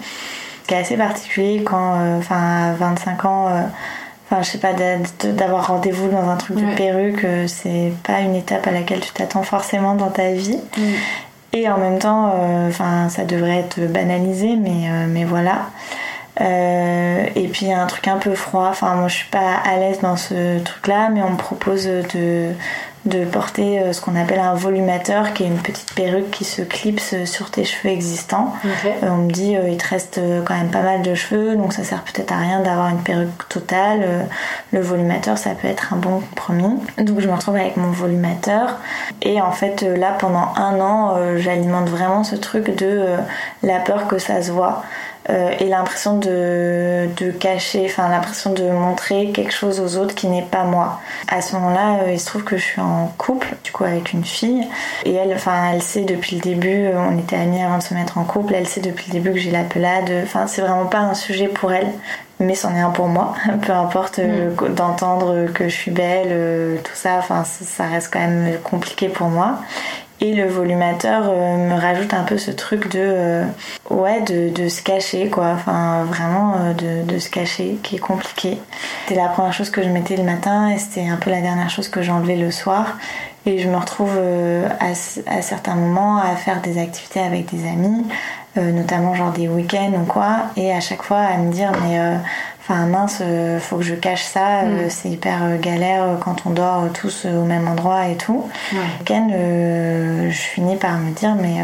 [0.69, 3.49] Ce assez particulier quand, enfin, à 25 ans,
[4.29, 4.71] enfin, je sais pas,
[5.21, 9.43] d'avoir rendez-vous dans un truc de perruque, c'est pas une étape à laquelle tu t'attends
[9.43, 10.59] forcément dans ta vie.
[11.51, 12.33] Et en même temps,
[12.69, 15.65] enfin, ça devrait être banalisé, mais, mais voilà.
[16.41, 18.67] Euh, et puis un truc un peu froid.
[18.69, 22.49] Enfin, moi je suis pas à l'aise dans ce truc-là, mais on me propose de,
[23.05, 26.63] de porter euh, ce qu'on appelle un volumateur, qui est une petite perruque qui se
[26.63, 28.53] clipse sur tes cheveux existants.
[28.65, 31.83] Euh, on me dit il te reste quand même pas mal de cheveux, donc ça
[31.83, 34.27] sert peut-être à rien d'avoir une perruque totale.
[34.71, 36.79] le volumateur, ça peut être un bon compromis.
[36.97, 38.77] Donc je me retrouve avec mon volumateur.
[39.21, 43.15] Et en fait, là pendant un an, j'alimente vraiment ce truc de
[43.61, 44.83] la peur que ça se voit.
[45.29, 50.27] Euh, et l'impression de, de cacher, enfin l'impression de montrer quelque chose aux autres qui
[50.27, 50.99] n'est pas moi.
[51.27, 54.13] À ce moment-là, euh, il se trouve que je suis en couple, du coup avec
[54.13, 54.67] une fille,
[55.05, 57.93] et elle, enfin elle sait depuis le début, euh, on était amis avant de se
[57.93, 60.87] mettre en couple, elle sait depuis le début que j'ai la pelade, enfin c'est vraiment
[60.87, 61.91] pas un sujet pour elle,
[62.39, 64.73] mais c'en est un pour moi, peu importe mm.
[64.73, 69.59] d'entendre que je suis belle, tout ça, enfin ça reste quand même compliqué pour moi.
[70.23, 73.45] Et le volumateur euh, me rajoute un peu ce truc de euh,
[73.89, 77.99] ouais de, de, se cacher quoi, enfin vraiment euh, de, de, se cacher qui est
[77.99, 78.59] compliqué.
[79.07, 81.71] C'était la première chose que je mettais le matin et c'était un peu la dernière
[81.71, 82.99] chose que j'enlevais le soir.
[83.47, 84.15] Et je me retrouve
[84.79, 88.05] à, à, certains moments à faire des activités avec des amis,
[88.55, 91.99] notamment genre des week-ends ou quoi, et à chaque fois à me dire mais
[92.61, 94.89] Enfin mince, euh, faut que je cache ça, euh, mm.
[94.91, 98.47] c'est hyper euh, galère quand on dort tous au même endroit et tout.
[99.03, 101.57] Ken, je finis par me dire mais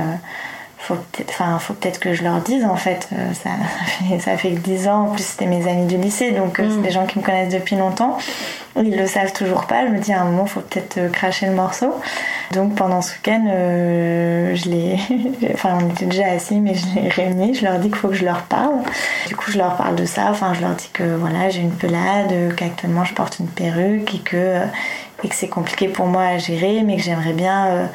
[0.88, 3.50] faut peut-être enfin faut peut-être que je leur dise en fait ça,
[4.10, 6.82] fait ça fait 10 ans en plus c'était mes amis du lycée donc c'est mm.
[6.82, 8.18] des gens qui me connaissent depuis longtemps.
[8.80, 11.54] Ils le savent toujours pas je me dis à un moment faut peut-être cracher le
[11.54, 11.94] morceau.
[12.54, 15.00] Donc pendant ce week-end je les
[15.54, 18.16] enfin on était déjà assis mais je les réunis je leur dis qu'il faut que
[18.16, 18.76] je leur parle.
[19.28, 21.76] Du coup je leur parle de ça enfin je leur dis que voilà j'ai une
[21.76, 24.60] pelade qu'actuellement je porte une perruque et que
[25.24, 27.90] et que c'est compliqué pour moi à gérer mais que j'aimerais bien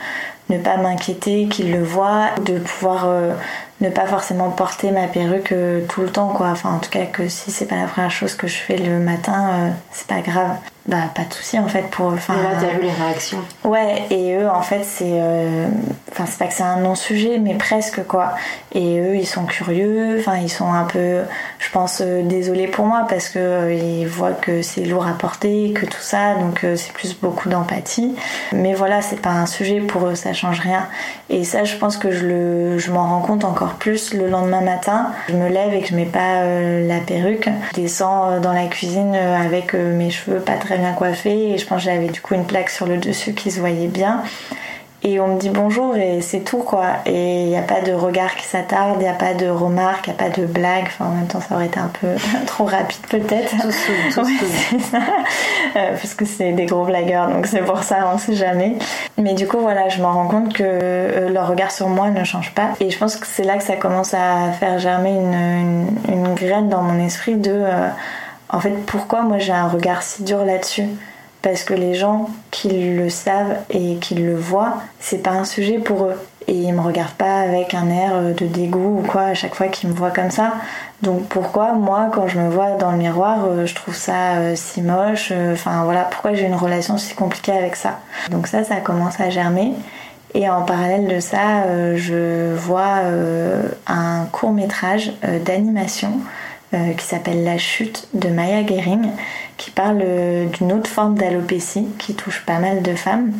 [0.53, 3.35] ne pas m'inquiéter qu'ils le voient, de pouvoir euh,
[3.81, 6.49] ne pas forcément porter ma perruque euh, tout le temps quoi.
[6.49, 8.99] Enfin en tout cas que si c'est pas la première chose que je fais le
[8.99, 12.77] matin, euh, c'est pas grave bah pas de souci en fait pour enfin là t'as
[12.77, 13.39] vu les réactions.
[13.63, 15.69] Ouais et eux en fait c'est euh,
[16.11, 18.33] enfin c'est pas que c'est un non sujet mais presque quoi.
[18.75, 21.21] Et eux ils sont curieux enfin ils sont un peu
[21.61, 25.13] je pense euh, désolés pour moi parce que euh, ils voient que c'est lourd à
[25.13, 28.17] porter que tout ça donc c'est plus beaucoup d'empathie.
[28.53, 30.89] Mais voilà c'est pas un sujet pour eux ça change rien.
[31.31, 34.63] Et ça je pense que je le je m'en rends compte encore plus le lendemain
[34.63, 35.13] matin.
[35.29, 37.49] Je me lève et que je mets pas la perruque.
[37.77, 41.79] Je descends dans la cuisine avec mes cheveux pas très bien coiffée et je pense
[41.79, 44.23] que j'avais du coup une plaque sur le dessus qui se voyait bien.
[45.05, 46.87] et on me dit bonjour et c'est tout quoi.
[47.07, 50.07] Et il n'y a pas de regard qui s'attarde, il n'y a pas de remarques,
[50.07, 50.85] il n'y a pas de blague.
[50.87, 52.09] Enfin, en même temps, ça aurait été un peu
[52.47, 53.55] trop rapide peut-être.
[55.75, 58.77] Euh, parce que c'est des gros blagueurs, donc c'est pour ça, on sait jamais.
[59.17, 62.25] Mais du coup, voilà, je me rends compte que euh, leur regard sur moi ne
[62.25, 62.71] change pas.
[62.81, 66.69] Et je pense que c'est là que ça commence à faire germer une, une, graine
[66.69, 67.53] dans mon esprit de.
[67.53, 67.89] Euh,
[68.53, 70.87] en fait, pourquoi moi j'ai un regard si dur là-dessus?
[71.41, 75.79] Parce que les gens qui le savent et qui le voient, c'est pas un sujet
[75.79, 76.15] pour eux.
[76.47, 79.69] Et ils me regardent pas avec un air de dégoût ou quoi à chaque fois
[79.69, 80.53] qu'ils me voient comme ça.
[81.03, 84.53] Donc pourquoi moi quand je me vois dans le miroir, euh, je trouve ça euh,
[84.55, 87.99] si moche, euh, enfin voilà, pourquoi j'ai une relation si compliquée avec ça?
[88.31, 89.73] Donc ça ça commence à germer.
[90.35, 93.03] Et en parallèle de ça, je vois
[93.87, 95.13] un court métrage
[95.45, 96.13] d'animation
[96.73, 99.11] qui s'appelle La chute de Maya Gering,
[99.63, 103.33] qui parle euh, d'une autre forme d'alopécie qui touche pas mal de femmes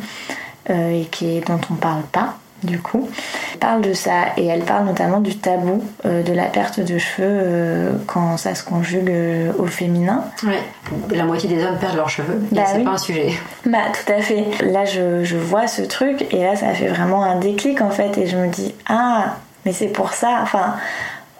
[0.69, 3.09] euh, et qui dont on parle pas du coup.
[3.51, 6.97] Elle parle de ça et elle parle notamment du tabou euh, de la perte de
[6.97, 9.11] cheveux quand ça se conjugue
[9.57, 10.23] au féminin.
[10.43, 10.63] Ouais.
[11.11, 12.41] La moitié des hommes perdent leurs cheveux.
[12.53, 13.33] Bah c'est pas un sujet.
[13.65, 14.45] Bah tout à fait.
[14.61, 18.17] Là je, je, vois ce truc et là ça fait vraiment un déclic en fait
[18.17, 20.39] et je me dis ah mais c'est pour ça.
[20.41, 20.75] Enfin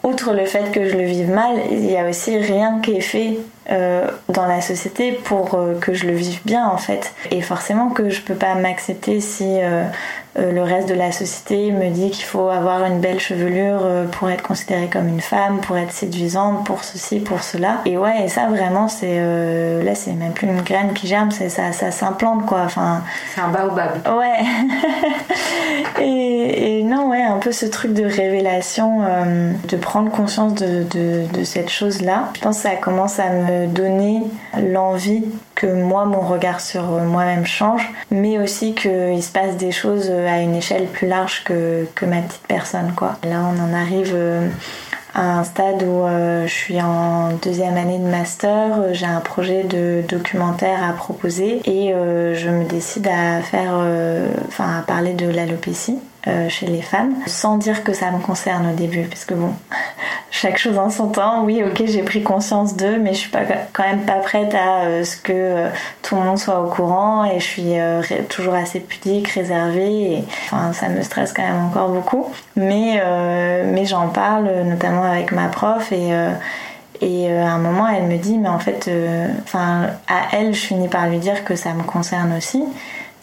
[0.03, 3.01] outre le fait que je le vive mal, il y a aussi rien qui est
[3.01, 3.37] fait
[3.71, 7.13] euh, dans la société pour euh, que je le vive bien en fait.
[7.31, 9.85] Et forcément que je peux pas m'accepter si euh,
[10.35, 14.41] le reste de la société me dit qu'il faut avoir une belle chevelure pour être
[14.41, 17.81] considérée comme une femme, pour être séduisante, pour ceci, pour cela.
[17.85, 19.19] Et ouais, et ça vraiment c'est
[19.83, 22.61] là c'est même plus une graine qui germe, c'est ça, ça s'implante quoi.
[22.65, 24.07] Enfin, c'est un baobab.
[24.17, 24.43] Ouais.
[26.01, 29.01] et, et, non ouais, un peu ce truc de révélation,
[29.67, 32.29] de prendre conscience de, de, de cette chose là.
[32.35, 34.23] Je pense que ça commence à me donner
[34.57, 35.23] l'envie
[35.55, 40.41] que moi, mon regard sur moi-même change, mais aussi qu'il se passe des choses à
[40.41, 42.93] une échelle plus large que, que ma petite personne.
[42.95, 43.17] Quoi.
[43.23, 44.47] Là, on en arrive euh,
[45.13, 49.63] à un stade où euh, je suis en deuxième année de master, j'ai un projet
[49.63, 53.73] de documentaire à proposer et euh, je me décide à faire,
[54.47, 55.99] enfin à parler de l'alopécie.
[56.49, 59.53] Chez les femmes, sans dire que ça me concerne au début, parce que bon,
[60.33, 61.43] chaque chose en son temps.
[61.43, 64.85] Oui, ok, j'ai pris conscience d'eux, mais je suis pas, quand même pas prête à
[64.85, 65.69] euh, ce que euh,
[66.01, 70.13] tout le monde soit au courant et je suis euh, toujours assez pudique, réservée.
[70.13, 72.25] Et, enfin, ça me stresse quand même encore beaucoup.
[72.55, 73.01] Mais,
[73.65, 76.13] mais j'en parle notamment avec ma prof et.
[77.03, 78.89] À un moment, elle me dit, mais en fait,
[79.53, 82.63] à elle, je finis par lui dire que ça me concerne aussi.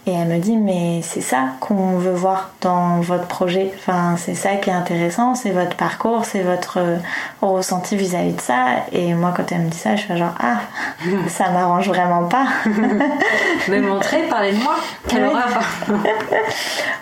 [0.06, 3.70] Et elle me dit mais c'est ça qu'on veut voir dans votre projet.
[3.78, 6.96] Enfin c'est ça qui est intéressant, c'est votre parcours, c'est votre euh,
[7.42, 8.64] ressenti vis-à-vis de ça.
[8.92, 10.60] Et moi quand elle me dit ça, je fais genre ah
[11.28, 12.46] ça m'arrange vraiment pas.
[13.68, 14.76] mais montrez, parlez de moi.
[15.06, 15.60] Quelle horreur.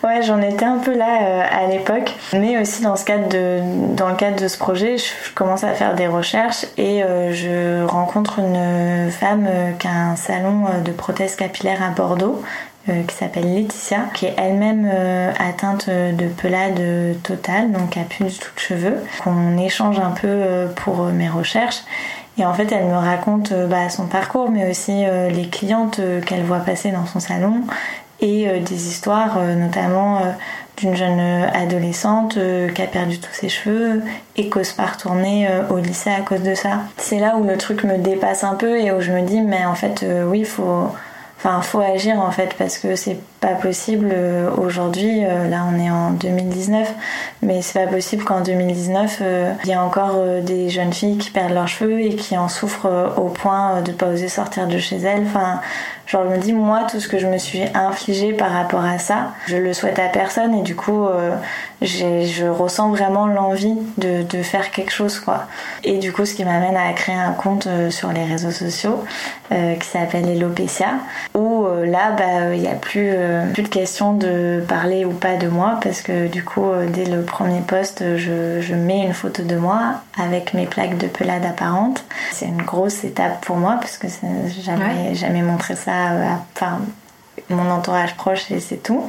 [0.02, 3.60] ouais j'en étais un peu là euh, à l'époque, mais aussi dans ce cadre de
[3.94, 7.86] dans le cadre de ce projet, je, commence à faire des recherches et euh, je
[7.86, 12.42] rencontre une femme qui a un salon de prothèses capillaires à Bordeaux
[12.88, 16.80] euh, qui s'appelle Laetitia, qui est elle-même euh, atteinte de pelade
[17.22, 21.82] totale, donc qui a plus tout cheveux, qu'on échange un peu euh, pour mes recherches.
[22.38, 26.60] Et en fait, elle me raconte bah, son parcours, mais aussi les clientes qu'elle voit
[26.60, 27.62] passer dans son salon
[28.20, 30.20] et des histoires, notamment
[30.76, 32.38] d'une jeune adolescente
[32.76, 34.04] qui a perdu tous ses cheveux
[34.36, 36.82] et qu'ose pas retourner au lycée à cause de ça.
[36.96, 39.66] C'est là où le truc me dépasse un peu et où je me dis, mais
[39.66, 40.92] en fait, oui, il faut
[41.38, 45.24] Enfin, faut agir en fait parce que c'est pas possible euh, aujourd'hui.
[45.24, 46.92] Euh, là, on est en 2019,
[47.42, 51.30] mais c'est pas possible qu'en 2019 euh, il y ait encore des jeunes filles qui
[51.30, 54.96] perdent leurs cheveux et qui en souffrent au point de pas oser sortir de chez
[54.96, 55.26] elles.
[56.08, 58.98] Genre je me dis moi tout ce que je me suis infligé par rapport à
[58.98, 61.06] ça, je le souhaite à personne et du coup
[61.82, 65.46] je ressens vraiment l'envie de, de, faire quelque chose quoi.
[65.84, 69.04] Et du coup, ce qui m'amène à créer un compte sur les réseaux sociaux
[69.50, 70.94] qui s'appelle Elopecia
[71.34, 75.36] où là, bah, il y a plus euh, plus de question de parler ou pas
[75.36, 79.42] de moi parce que du coup euh, dès le premier poste je, mets une photo
[79.42, 82.04] de moi avec mes plaques de pelade apparentes.
[82.32, 84.06] C'est une grosse étape pour moi parce que
[84.62, 85.97] jamais jamais montré ça
[87.50, 89.04] mon entourage proche et c'est tout.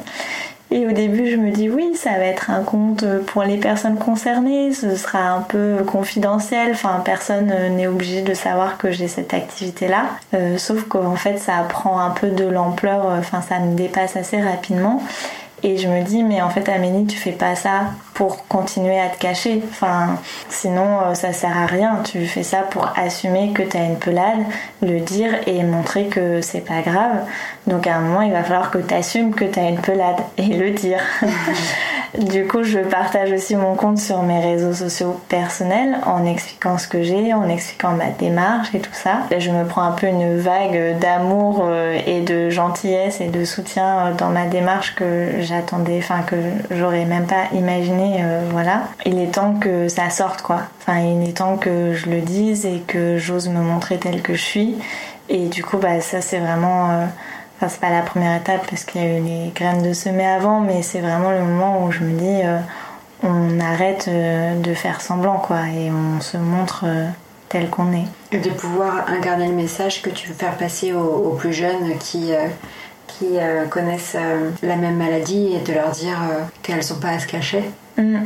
[0.72, 3.98] Et au début, je me dis oui, ça va être un compte pour les personnes
[3.98, 10.04] concernées, ce sera un peu confidentiel, personne n'est obligé de savoir que j'ai cette activité-là.
[10.34, 14.40] Euh, sauf qu'en fait, ça prend un peu de l'ampleur, enfin ça me dépasse assez
[14.40, 15.02] rapidement.
[15.62, 19.08] Et je me dis, mais en fait, Amélie, tu fais pas ça pour continuer à
[19.08, 19.62] te cacher.
[19.70, 20.18] Enfin,
[20.48, 22.00] sinon, euh, ça sert à rien.
[22.04, 24.40] Tu fais ça pour assumer que tu as une pelade,
[24.82, 27.24] le dire et montrer que c'est pas grave.
[27.66, 30.18] Donc, à un moment, il va falloir que tu assumes que tu as une pelade
[30.38, 31.00] et le dire.
[32.18, 36.88] Du coup, je partage aussi mon compte sur mes réseaux sociaux personnels en expliquant ce
[36.88, 39.20] que j'ai, en expliquant ma démarche et tout ça.
[39.38, 44.06] Je me prends un peu une vague d'amour euh, et de gentillesse et de soutien
[44.06, 46.36] euh, dans ma démarche que j'attendais, enfin que
[46.70, 48.20] j'aurais même pas imaginé.
[48.20, 48.84] Euh, voilà.
[49.04, 50.62] Il est temps que ça sorte quoi.
[50.80, 54.34] Enfin, il est temps que je le dise et que j'ose me montrer telle que
[54.34, 54.76] je suis.
[55.28, 57.06] Et du coup, bah ça c'est vraiment
[57.60, 60.26] Enfin, c'est pas la première étape parce qu'il y a eu les graines de semer
[60.26, 62.58] avant, mais c'est vraiment le moment où je me dis euh,
[63.22, 67.06] on arrête euh, de faire semblant quoi et on se montre euh,
[67.50, 68.06] tel qu'on est.
[68.32, 72.32] Et de pouvoir incarner le message que tu veux faire passer aux, plus jeunes qui,
[73.18, 73.38] qui
[73.70, 74.16] connaissent
[74.62, 76.18] la même maladie et de leur dire
[76.62, 77.64] qu'elles sont pas à se cacher.
[77.96, 78.20] Mm.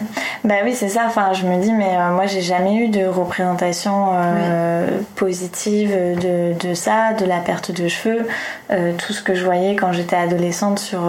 [0.44, 1.04] Bah oui, c'est ça.
[1.06, 6.52] Enfin, je me dis, mais euh, moi, j'ai jamais eu de représentation euh, positive de,
[6.52, 8.26] de, ça, de la perte de cheveux.
[8.70, 11.00] Euh, tout ce que je voyais quand j'étais adolescente sur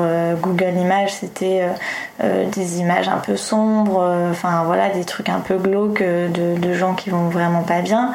[0.41, 1.67] Google Images, c'était
[2.21, 6.93] des images un peu sombres, enfin voilà, des trucs un peu glauques de, de, gens
[6.93, 8.13] qui vont vraiment pas bien.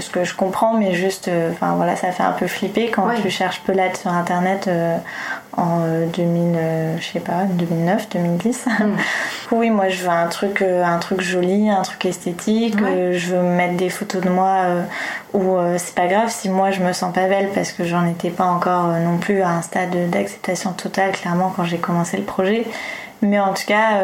[0.00, 3.30] ce que je comprends, mais juste, enfin voilà, ça fait un peu flipper quand tu
[3.30, 4.68] cherches pelade sur internet
[5.56, 6.58] en 2000,
[6.98, 8.66] je sais pas, 2009, 2010.
[8.66, 8.96] Mm.
[9.52, 12.80] oui, moi je veux un truc, euh, un truc joli, un truc esthétique.
[12.80, 14.82] Euh, je veux mettre des photos de moi euh,
[15.34, 18.30] où c'est pas grave si moi je me sens pas belle parce que j'en étais
[18.30, 22.66] pas encore non plus à un stade d'acceptation totale clairement quand j'ai commencé le projet.
[23.24, 24.00] Mais en tout cas,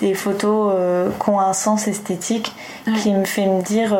[0.00, 0.74] des photos
[1.22, 2.52] qui ont un sens esthétique
[3.00, 3.96] qui me fait me dire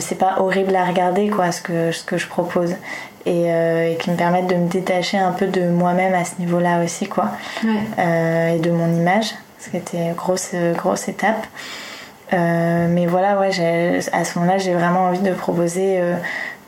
[0.00, 2.76] c'est pas horrible à regarder quoi ce que, ce que je propose.
[3.26, 6.82] Et, et, qui me permettent de me détacher un peu de moi-même à ce niveau-là
[6.82, 11.46] aussi quoi et de mon image c'était une grosse, grosse étape.
[12.32, 13.50] Euh, mais voilà, ouais,
[14.12, 16.16] à ce moment-là, j'ai vraiment envie de proposer euh,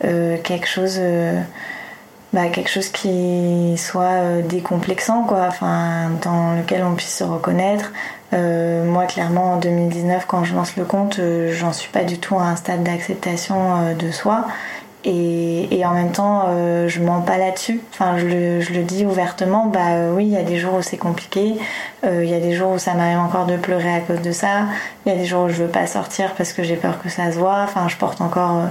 [0.05, 1.01] euh, quelque chose.
[2.33, 7.93] Bah, quelque chose qui soit décomplexant quoi enfin dans lequel on puisse se reconnaître
[8.33, 12.45] moi clairement en 2019 quand je lance le compte j'en suis pas du tout à
[12.45, 14.47] un stade d'acceptation de soi
[15.05, 17.81] et, en même temps, euh, je mens pas là-dessus.
[17.93, 19.67] Enfin, je le, je le, dis ouvertement.
[19.67, 21.57] Bah euh, oui, il y a des jours où c'est compliqué.
[22.05, 24.31] Euh, il y a des jours où ça m'arrive encore de pleurer à cause de
[24.31, 24.67] ça.
[25.05, 27.09] Il y a des jours où je veux pas sortir parce que j'ai peur que
[27.09, 27.63] ça se voit.
[27.65, 28.63] Enfin, je porte encore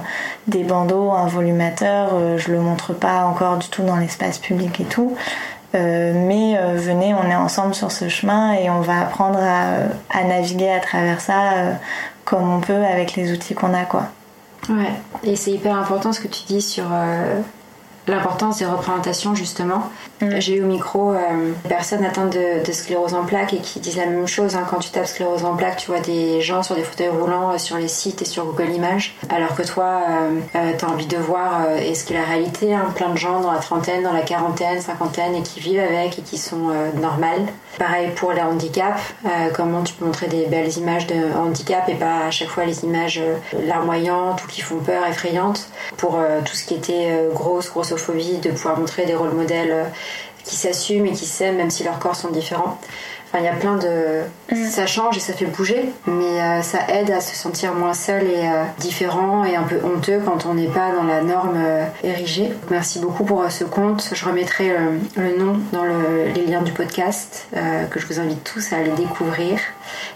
[0.47, 2.37] des bandeaux, un volumateur.
[2.37, 5.15] je le montre pas encore du tout dans l'espace public et tout.
[5.73, 10.71] mais venez, on est ensemble sur ce chemin et on va apprendre à, à naviguer
[10.71, 11.39] à travers ça
[12.23, 14.07] comme on peut avec les outils qu'on a, quoi.
[14.69, 14.93] Ouais,
[15.23, 17.41] et c'est hyper important ce que tu dis sur euh,
[18.07, 19.89] l'importance des représentations justement.
[20.21, 20.39] Mm.
[20.39, 21.17] J'ai eu au micro euh,
[21.63, 24.55] des personnes atteintes de, sclérose en plaques et qui disent la même chose.
[24.55, 24.65] Hein.
[24.69, 27.57] Quand tu tapes sclérose en plaques, tu vois des gens sur des fauteuils roulants euh,
[27.57, 30.01] sur les sites et sur Google Images, alors que toi,
[30.55, 32.73] euh, tu as envie de voir et ce qu'est la réalité.
[32.73, 32.91] Hein.
[32.95, 36.21] Plein de gens dans la trentaine, dans la quarantaine, cinquantaine et qui vivent avec et
[36.21, 37.45] qui sont normales.
[37.77, 39.01] Pareil pour les handicaps,
[39.55, 42.83] comment tu peux montrer des belles images de handicap et pas à chaque fois les
[42.83, 43.21] images
[43.65, 45.67] larmoyantes ou qui font peur, effrayantes.
[45.97, 49.85] Pour tout ce qui était grosse, grossophobie, de pouvoir montrer des rôles modèles
[50.43, 52.79] qui s'assument et qui s'aiment même si leurs corps sont différents.
[53.33, 54.23] Enfin, il y a plein de.
[54.51, 54.69] Mm.
[54.69, 58.23] Ça change et ça fait bouger, mais euh, ça aide à se sentir moins seul
[58.23, 61.85] et euh, différent et un peu honteux quand on n'est pas dans la norme euh,
[62.03, 62.51] érigée.
[62.69, 64.09] Merci beaucoup pour ce compte.
[64.13, 64.75] Je remettrai
[65.15, 67.47] le nom dans les liens du podcast
[67.89, 69.59] que je vous invite tous à aller découvrir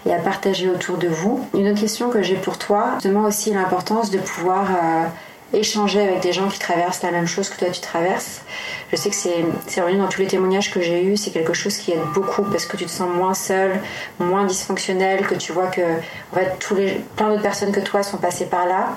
[0.04, 1.46] et à partager autour de vous.
[1.54, 4.68] Une autre question que j'ai pour toi, justement aussi l'importance de pouvoir
[5.52, 8.42] échanger avec des gens qui traversent la même chose que toi tu traverses.
[8.92, 11.76] Je sais que c'est revenu dans tous les témoignages que j'ai eus, c'est quelque chose
[11.76, 13.72] qui aide beaucoup parce que tu te sens moins seul,
[14.18, 18.02] moins dysfonctionnel, que tu vois que en fait, tous les, plein d'autres personnes que toi
[18.02, 18.96] sont passées par là.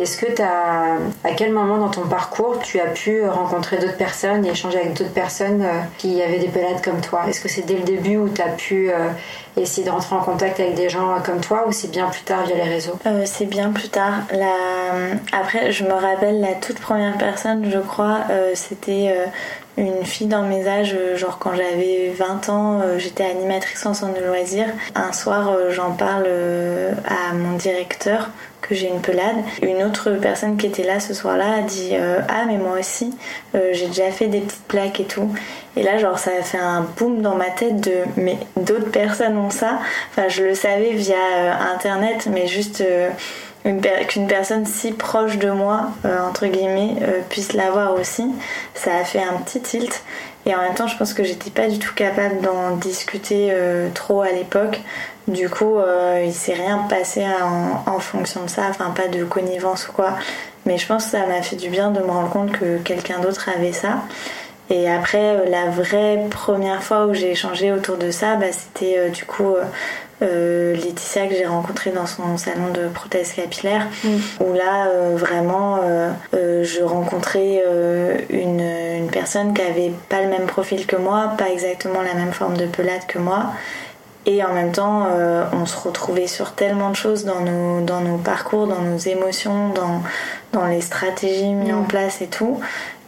[0.00, 3.96] Est-ce que tu as, à quel moment dans ton parcours tu as pu rencontrer d'autres
[3.96, 7.22] personnes et échanger avec d'autres personnes euh, qui avaient des pelades comme toi?
[7.28, 9.08] Est-ce que c'est dès le début où tu as pu euh,
[9.56, 12.44] essayer de rentrer en contact avec des gens comme toi ou c'est bien plus tard
[12.44, 12.98] via les réseaux?
[13.06, 14.12] Euh, C'est bien plus tard.
[15.32, 19.26] Après, je me rappelle la toute première personne, je crois, euh, c'était euh,
[19.76, 24.26] une fille dans mes âges, genre quand j'avais 20 ans, j'étais animatrice en centre de
[24.26, 24.68] loisirs.
[24.94, 26.26] Un soir, j'en parle
[27.06, 29.36] à mon directeur que j'ai une pelade.
[29.62, 31.94] Une autre personne qui était là ce soir-là a dit
[32.28, 33.14] Ah, mais moi aussi,
[33.54, 35.32] j'ai déjà fait des petites plaques et tout.
[35.76, 39.36] Et là, genre, ça a fait un boom dans ma tête de mais d'autres personnes
[39.36, 39.78] ont ça.
[40.10, 42.82] Enfin, je le savais via euh, internet, mais juste
[43.66, 46.96] euh, qu'une personne si proche de moi, euh, entre guillemets,
[47.28, 48.26] puisse l'avoir aussi.
[48.74, 50.02] Ça a fait un petit tilt.
[50.46, 53.54] Et en même temps, je pense que j'étais pas du tout capable d'en discuter
[53.94, 54.80] trop à l'époque.
[55.28, 55.76] Du coup,
[56.24, 57.22] il s'est rien passé
[57.86, 60.16] en, fonction de ça, enfin pas de connivence ou quoi.
[60.64, 63.18] Mais je pense que ça m'a fait du bien de me rendre compte que quelqu'un
[63.18, 63.98] d'autre avait ça.
[64.70, 68.98] Et après, euh, la vraie première fois où j'ai échangé autour de ça, bah, c'était
[68.98, 69.64] euh, du coup euh,
[70.20, 74.08] Laetitia que j'ai rencontrée dans son salon de prothèse capillaire, mm.
[74.40, 75.78] où là, vraiment,
[76.32, 77.62] je rencontrais
[78.30, 82.32] une, une, personne qui avait pas le même profil que moi, pas exactement la même
[82.32, 83.52] forme de pelade que moi.
[84.26, 85.06] Et en même temps,
[85.52, 89.70] on se retrouvait sur tellement de choses dans nos, dans nos parcours, dans nos émotions,
[89.70, 90.02] dans,
[90.52, 91.88] dans les stratégies mises en mm.
[91.88, 92.60] place et tout.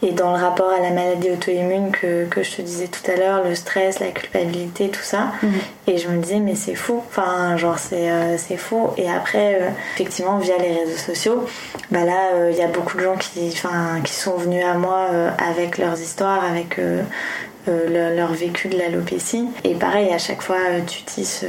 [0.03, 3.15] Et dans le rapport à la maladie auto-immune que, que, je te disais tout à
[3.15, 5.31] l'heure, le stress, la culpabilité, tout ça.
[5.41, 5.47] Mm.
[5.87, 7.01] Et je me disais, mais c'est fou.
[7.07, 8.89] Enfin, genre, c'est euh, c'est fou.
[8.97, 11.45] Et après, euh, effectivement, via les réseaux sociaux,
[11.89, 13.55] bah là, euh, il y a beaucoup de gens qui,
[14.03, 16.77] qui sont venus à moi avec leurs histoires, avec
[17.67, 19.47] leur, leur, vécu de l'alopécie.
[19.63, 21.45] Et pareil, à chaque fois, tu tisses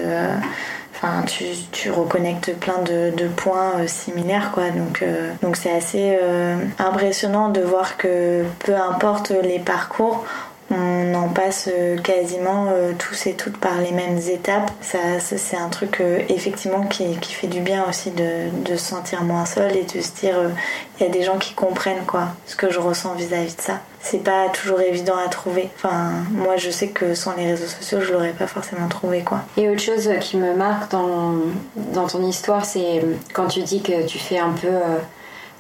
[1.27, 4.71] tu, tu, reconnectes plein de, points euh, similaires, quoi.
[4.71, 10.25] Donc, euh, donc c'est assez euh, impressionnant de voir que peu importe les parcours,
[10.71, 11.69] on en passe
[12.03, 14.71] quasiment tous et toutes par les mêmes étapes.
[14.81, 19.47] Ça, c'est un truc effectivement qui, fait du bien aussi de, de, se sentir moins
[19.47, 20.37] seul et de se dire
[20.99, 23.63] il y a des gens qui comprennent quoi ce que je ressens vis-à-vis -vis de
[23.63, 25.71] ça c'est pas toujours évident à trouver.
[25.77, 29.41] Enfin, moi je sais que sans les réseaux sociaux, je l'aurais pas forcément trouvé quoi.
[29.57, 31.37] Et autre chose qui me marque dans,
[31.75, 33.03] dans ton histoire, c'est
[33.33, 34.99] quand tu dis que tu fais un peu euh,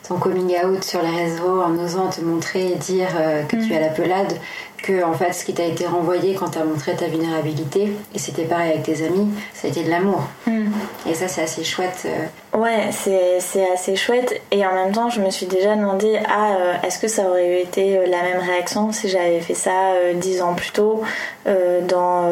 [0.07, 3.73] ton coming out sur les réseaux en osant te montrer et dire euh, que tu
[3.73, 3.77] mm.
[3.77, 4.35] as la pelade,
[4.83, 8.19] que en fait ce qui t'a été renvoyé quand tu as montré ta vulnérabilité, et
[8.19, 10.23] c'était pareil avec tes amis, ça a été de l'amour.
[10.47, 10.67] Mm.
[11.09, 12.07] Et ça c'est assez chouette.
[12.07, 12.59] Euh.
[12.59, 14.41] Ouais, c'est assez chouette.
[14.53, 17.63] Et en même temps, je me suis déjà demandé, ah, euh, est-ce que ça aurait
[17.63, 21.03] été la même réaction si j'avais fait ça dix ans plus tôt
[21.47, 22.31] dans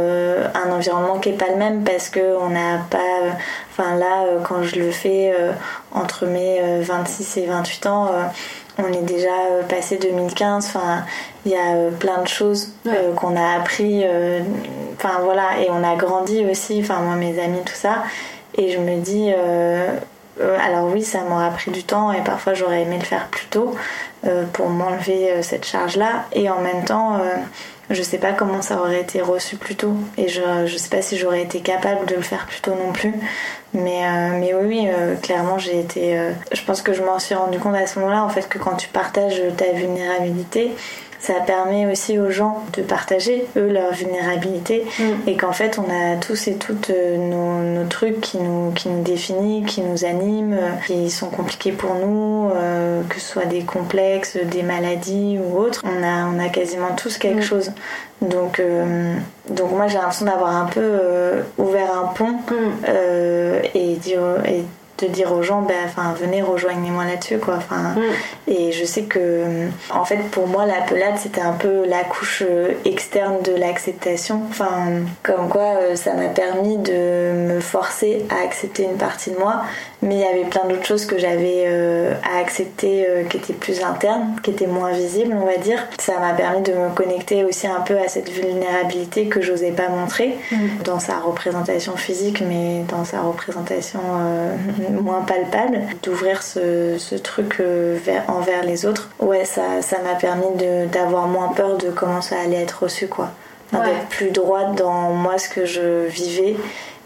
[0.55, 3.37] un environnement qui est pas le même parce qu'on n'a pas...
[3.73, 5.35] Enfin là, quand je le fais
[5.93, 8.11] entre mes 26 et 28 ans
[8.79, 10.67] on est déjà euh, passé 2015.
[10.67, 11.05] Enfin,
[11.45, 14.05] il y a euh, plein de choses euh, qu'on a appris.
[14.97, 16.81] Enfin voilà, et on a grandi aussi.
[16.83, 18.05] Enfin moi, mes amis, tout ça.
[18.57, 19.33] Et je me dis,
[20.61, 23.75] alors oui, ça m'aura pris du temps et parfois j'aurais aimé le faire plus tôt
[24.53, 26.27] pour m'enlever cette charge-là.
[26.33, 27.19] Et en même temps,
[27.89, 29.95] je sais pas comment ça aurait été reçu plus tôt.
[30.19, 32.93] Et je, je sais pas si j'aurais été capable de le faire plus tôt non
[32.93, 33.15] plus.
[33.75, 36.19] Mais, euh, mais oui, euh, clairement, j'ai été.
[36.19, 38.59] Euh, je pense que je m'en suis rendu compte à ce moment-là, en fait, que
[38.59, 40.73] quand tu partages ta vulnérabilité,
[41.19, 45.29] ça permet aussi aux gens de partager eux leur vulnérabilité mm.
[45.29, 49.67] et qu'en fait on a tous et toutes nos, trucs qui nous, qui nous définissent,
[49.67, 52.51] qui nous animent, qui sont compliqués pour nous,
[53.09, 55.85] que ce soit des complexes, des maladies ou autres.
[55.85, 57.43] On a, on a quasiment tous quelque mm.
[57.43, 57.71] chose.
[58.23, 59.17] Donc, euh,
[59.51, 62.55] donc moi j'ai l'impression d'avoir un peu euh, ouvert un pont mm.
[62.89, 64.65] euh, et, et
[64.99, 67.55] de dire aux gens, ben, enfin, venez rejoignez-moi là-dessus, quoi.
[67.57, 68.53] Enfin, mm.
[68.53, 72.45] Et je sais que, en fait, pour moi, la pelade, c'était un peu la couche
[72.85, 74.43] externe de l'acceptation.
[74.49, 79.63] Enfin, comme quoi, ça m'a permis de me forcer à accepter une partie de moi,
[80.03, 83.53] mais il y avait plein d'autres choses que j'avais euh, à accepter euh, qui étaient
[83.53, 85.87] plus internes, qui étaient moins visibles, on va dire.
[85.99, 89.89] Ça m'a permis de me connecter aussi un peu à cette vulnérabilité que j'osais pas
[89.89, 90.83] montrer mm.
[90.85, 94.57] dans sa représentation physique, mais dans sa représentation euh,
[95.01, 99.09] moins palpable, d'ouvrir ce, ce truc vers, envers les autres.
[99.21, 99.63] Ouais, ça
[100.03, 100.47] m'a permis
[100.91, 103.31] d'avoir moins peur de comment ça allait être reçu, quoi.
[103.73, 106.57] D'être plus droite dans moi ce que je vivais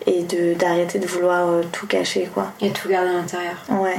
[0.06, 0.22] et
[0.54, 2.52] d'arrêter de, vouloir euh, tout cacher quoi.
[2.60, 3.56] Et tout garder à l'intérieur.
[3.70, 3.96] Ouais.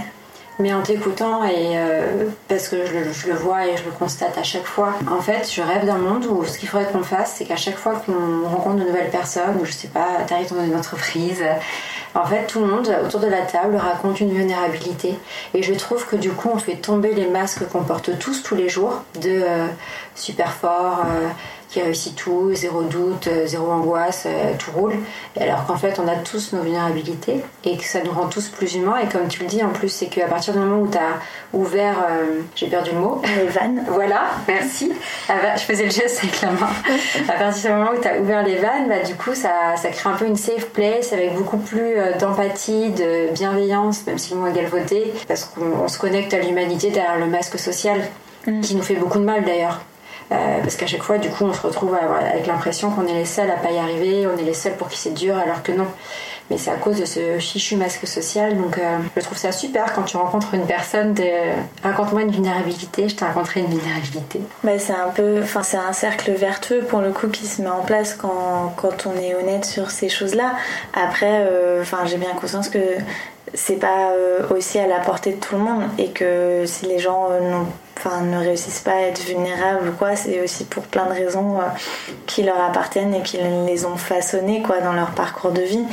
[0.59, 4.43] Mais en t'écoutant, et euh, parce que je, le vois et je le constate à
[4.43, 7.45] chaque fois, en fait, je rêve d'un monde où ce qu'il faudrait qu'on fasse, c'est
[7.45, 10.75] qu'à chaque fois qu'on rencontre de nouvelles personnes, ou je sais pas, t'arrives dans une
[10.75, 11.43] entreprise,
[12.15, 15.13] en fait, tout le monde autour de la table raconte une vulnérabilité.
[15.53, 18.55] Et je trouve que du coup, on fait tomber les masques qu'on porte tous tous
[18.55, 19.67] les jours de euh,
[20.15, 21.05] super fort
[21.69, 24.95] qui réussit tout, zéro doute, euh, zéro angoisse, euh, tout roule.
[25.39, 28.75] alors qu'en fait, on a tous nos vulnérabilités et que ça nous rend tous plus
[28.75, 28.97] humains.
[29.03, 31.19] Et comme tu le dis, en plus, c'est qu'à partir du moment où tu as
[31.53, 33.83] ouvert, euh, j'ai perdu le mot, les vannes.
[33.89, 34.91] voilà, merci.
[35.27, 36.69] Je faisais le geste avec la main.
[37.27, 39.89] à partir du moment où tu as ouvert les vannes, bah, du coup, ça, ça
[39.89, 44.39] crée un peu une safe place avec beaucoup plus d'empathie, de bienveillance, même si le
[44.39, 47.99] mot est galvaudé, parce qu'on se connecte à l'humanité derrière le masque social,
[48.45, 48.61] mm.
[48.61, 49.81] qui nous fait beaucoup de mal d'ailleurs.
[50.31, 53.25] Euh, parce qu'à chaque fois, du coup, on se retrouve avec l'impression qu'on est les
[53.25, 55.71] seuls à pas y arriver, on est les seuls pour qui c'est dur, alors que
[55.71, 55.87] non.
[56.49, 58.57] mais c'est à cause de ce fichu masque social.
[58.57, 61.23] Donc euh, je trouve ça super quand tu rencontres une personne de
[61.83, 64.41] raconte-moi une vulnérabilité, je t'ai raconté une vulnérabilité.
[64.63, 67.69] Bah, c'est un peu, enfin c'est un cercle vertueux pour le coup qui se met
[67.69, 70.53] en place quand, quand on est honnête sur ces choses-là.
[70.93, 72.79] Après, euh, enfin j'ai bien conscience que
[73.53, 76.99] c'est pas euh, aussi à la portée de tout le monde et que si les
[76.99, 77.67] gens n'ont
[77.97, 81.59] enfin, ne réussissent pas à être vulnérables ou quoi, c'est aussi pour plein de raisons
[81.59, 81.63] euh,
[82.25, 85.85] qui leur appartiennent et qui les ont façonnés quoi, dans leur parcours de vie.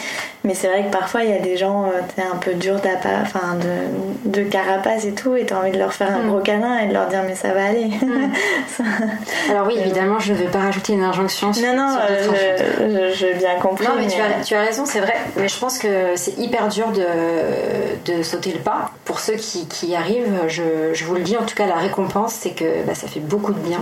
[0.44, 2.76] Mais c'est vrai que parfois il y a des gens, euh, un peu dur
[3.22, 6.28] enfin, de, de carapace et tout, et t'as envie de leur faire un mm.
[6.28, 7.86] gros câlin et de leur dire mais ça va aller.
[7.86, 8.32] Mm.
[9.50, 13.26] Alors oui, évidemment, je ne veux pas rajouter une injonction sur Non, non, euh, je,
[13.26, 13.86] je, bien compris.
[13.86, 15.14] Non, mais, Tu, as, tu, as, raison, c'est vrai.
[15.36, 18.90] Mais je pense que c'est hyper dur de, de sauter le pas.
[19.06, 21.76] Pour ceux qui, qui y arrivent, je, je vous le dis, en tout cas, la
[22.02, 23.80] pense, c'est que bah, ça fait beaucoup de bien.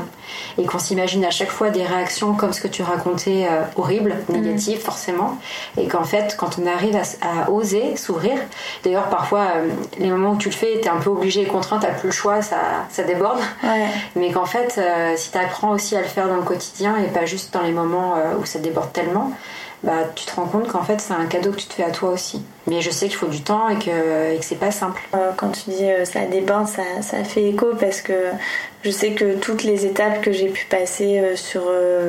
[0.58, 4.16] Et qu'on s'imagine à chaque fois des réactions comme ce que tu racontais, euh, horribles,
[4.28, 4.40] mhm.
[4.40, 5.38] négatives forcément,
[5.76, 8.34] et qu'en fait, quand on arrive à, oser s'ouvrir,
[8.84, 11.46] d'ailleurs parfois euh, les moments où tu le fais, tu es un peu obligé et
[11.46, 12.56] contraint, t'as plus le choix, ça,
[12.90, 13.40] ça déborde,
[14.16, 17.08] mais qu'en fait, euh, si tu apprends aussi à le faire dans le quotidien et
[17.08, 19.32] pas juste dans les moments où ça déborde tellement,
[19.83, 21.91] bah, tu te rends compte qu'en fait c'est un cadeau que tu te fais à
[21.91, 22.43] toi aussi.
[22.68, 25.01] Mais je sais qu'il faut du temps et que, et que c'est pas simple.
[25.14, 26.20] Euh, quand tu dis euh, ça
[26.66, 28.12] ça, ça fait écho parce que
[28.85, 31.62] je sais que toutes les étapes que j'ai pu passer euh, sur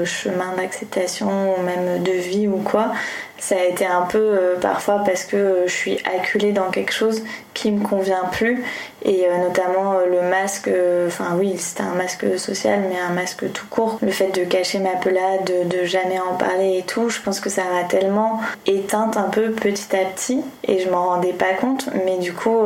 [0.05, 2.91] chemin d'acceptation ou même de vie ou quoi,
[3.39, 7.71] ça a été un peu parfois parce que je suis acculée dans quelque chose qui
[7.71, 8.63] me convient plus.
[9.05, 13.13] Et euh, notamment euh, le masque euh, enfin oui c'était un masque social mais un
[13.13, 13.99] masque tout court.
[14.01, 17.41] Le fait de cacher ma pelade de, de jamais en parler et tout je pense
[17.41, 21.53] que ça m'a tellement éteinte un peu petit à petit et je m'en rendais pas
[21.59, 21.89] compte.
[22.05, 22.59] Mais du coup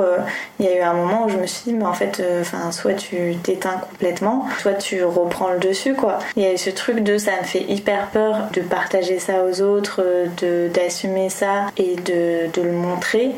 [0.59, 2.71] il y a eu un moment où je me suis dit mais en fait enfin
[2.71, 6.19] soit tu t'éteins complètement soit tu reprends le dessus quoi.
[6.35, 9.43] Il y a eu ce truc de ça me fait hyper peur de partager ça
[9.43, 10.03] aux autres
[10.39, 13.31] de d'assumer ça et de, de le montrer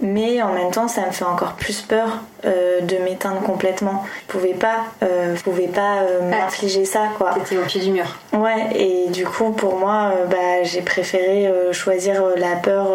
[0.00, 4.04] mais en même temps ça me fait encore plus peur euh, de m'éteindre complètement.
[4.26, 7.34] Je pouvais pas euh, je pouvais pas euh, m'infliger ça quoi.
[7.34, 8.16] t'étais au pied du mur.
[8.32, 12.88] Ouais et du coup pour moi bah, j'ai préféré choisir la peur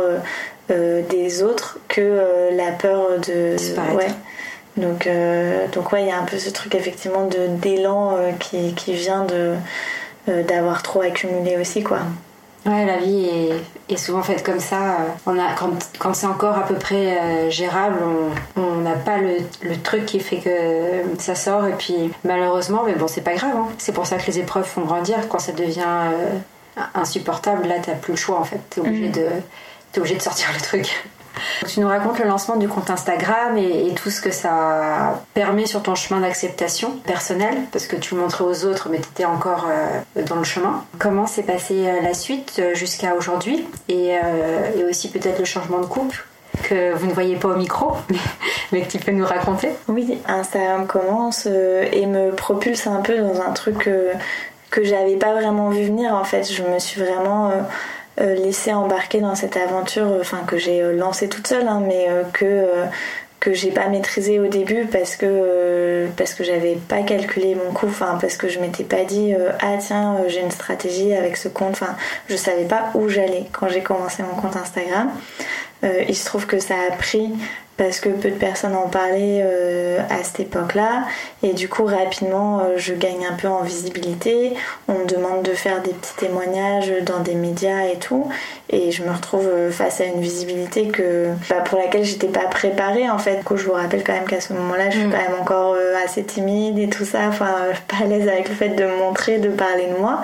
[0.69, 3.55] des autres que la peur de
[3.95, 4.07] ouais.
[4.77, 5.09] Donc
[5.73, 9.25] donc ouais il y a un peu ce truc effectivement de d'élan qui, qui vient
[9.25, 9.55] de
[10.43, 11.99] d'avoir trop accumulé aussi quoi
[12.65, 13.27] Ouais, la vie
[13.89, 14.97] est, souvent faite comme ça.
[15.25, 17.97] On a, quand, quand c'est encore à peu près euh, gérable,
[18.55, 21.65] on n'a pas le, le, truc qui fait que ça sort.
[21.65, 23.55] Et puis malheureusement, mais bon, c'est pas grave.
[23.55, 23.67] Hein.
[23.79, 25.27] C'est pour ça que les épreuves font grandir.
[25.27, 26.37] Quand ça devient euh,
[26.93, 28.59] insupportable, là, t'as plus le choix en fait.
[28.69, 29.11] T'es obligé, mm.
[29.11, 29.27] de,
[29.95, 31.03] es obligé de sortir le truc.
[31.67, 35.83] Tu nous racontes le lancement du compte Instagram et, tout ce que ça permet sur
[35.83, 39.67] ton chemin d'acceptation personnelle, parce que tu le montrais aux autres, mais tu étais encore
[39.69, 40.83] euh, dans le chemin.
[40.97, 43.67] Comment s'est passée euh, la suite euh, jusqu'à aujourd'hui?
[43.89, 44.11] Et,
[44.89, 46.25] aussi peut-être le changement de couple
[46.63, 47.95] que vous ne voyez pas au micro,
[48.71, 49.69] mais que tu peux nous raconter?
[49.87, 53.89] Oui, Instagram commence et me propulse un peu dans un truc
[54.69, 56.51] que j'avais pas vraiment vu venir en fait.
[56.51, 57.53] Je me suis vraiment
[58.19, 61.81] euh, laisser embarquer dans cette aventure, euh, enfin que j'ai euh, lancée toute seule, hein,
[61.85, 62.67] mais que
[63.39, 68.19] que j'ai pas maîtrisé au début parce que parce j'avais pas calculé mon coût enfin
[68.21, 71.95] parce que je m'étais pas dit ah tiens j'ai une stratégie avec ce compte enfin
[72.29, 75.09] je savais pas où j'allais quand j'ai commencé mon compte Instagram.
[75.81, 77.33] Il se trouve que ça a pris
[77.81, 81.05] parce que peu de personnes en parlaient euh, à cette époque-là.
[81.41, 84.53] Et du coup, rapidement, euh, je gagne un peu en visibilité.
[84.87, 88.29] On me demande de faire des petits témoignages dans des médias et tout.
[88.69, 92.45] Et je me retrouve euh, face à une visibilité que, bah, pour laquelle j'étais pas
[92.45, 93.37] préparée en fait.
[93.37, 95.11] Du coup, je vous rappelle quand même qu'à ce moment-là, je suis mm.
[95.11, 95.75] quand même encore
[96.05, 97.21] assez timide et tout ça.
[97.29, 97.51] Enfin,
[97.87, 100.21] pas à l'aise avec le fait de me montrer, de parler de moi.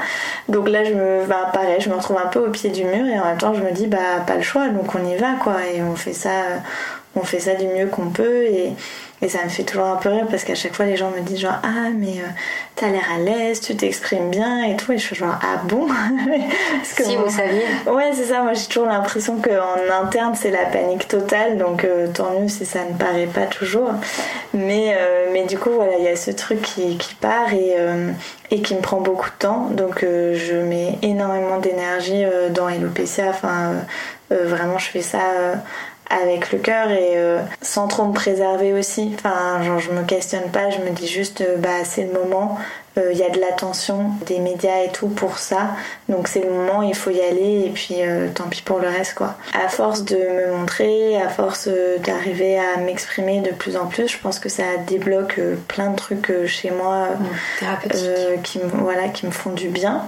[0.48, 3.08] Donc là, je me, bah, pareil, je me retrouve un peu au pied du mur
[3.08, 3.98] et en même temps, je me dis, bah,
[4.28, 4.68] pas le choix.
[4.68, 5.56] Donc on y va quoi.
[5.74, 6.30] Et on fait ça
[7.18, 8.74] on fait ça du mieux qu'on peut et,
[9.28, 11.40] ça me fait toujours un peu rire parce qu'à chaque fois les gens me disent
[11.40, 12.30] genre ah mais euh,
[12.76, 14.92] t'as l'air à l'aise, tu t'exprimes bien et tout.
[14.92, 15.88] Et je suis genre ah bon?
[16.84, 17.64] Si vous saviez.
[17.88, 21.58] Ouais c'est ça, moi j'ai toujours l'impression qu'en interne c'est la panique totale.
[21.58, 23.90] Donc euh, tant mieux si ça ne paraît pas toujours.
[24.54, 27.76] Mais, euh, mais du coup voilà il y a ce truc qui, part et,
[28.52, 29.70] et qui me prend beaucoup de temps.
[29.72, 33.72] Donc je mets énormément d'énergie dans LOPCA, enfin
[34.30, 35.20] vraiment je fais ça
[36.10, 39.12] avec le cœur et euh, sans trop me préserver aussi.
[39.16, 42.58] Enfin, genre, je me questionne pas, je me dis juste, euh, bah, c'est le moment.
[42.98, 45.76] Euh, il y a de l'attention des médias et tout pour ça,
[46.10, 47.98] donc c'est le moment, il faut y aller et puis
[48.34, 49.36] tant pis pour le reste quoi.
[49.54, 51.70] À force de me montrer, à force
[52.04, 56.32] d'arriver à m'exprimer de plus en plus, je pense que ça débloque plein de trucs
[56.48, 57.10] chez moi
[58.42, 60.04] qui, me, voilà, qui me font du bien.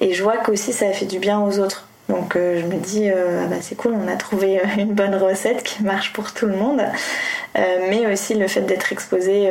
[0.00, 3.46] Et je vois qu'aussi ça fait du bien aux autres Donc je me dis, ah
[3.48, 6.82] bah c'est cool, on a trouvé une bonne recette qui marche pour tout le monde.
[7.54, 9.50] mais aussi le fait d'être exposé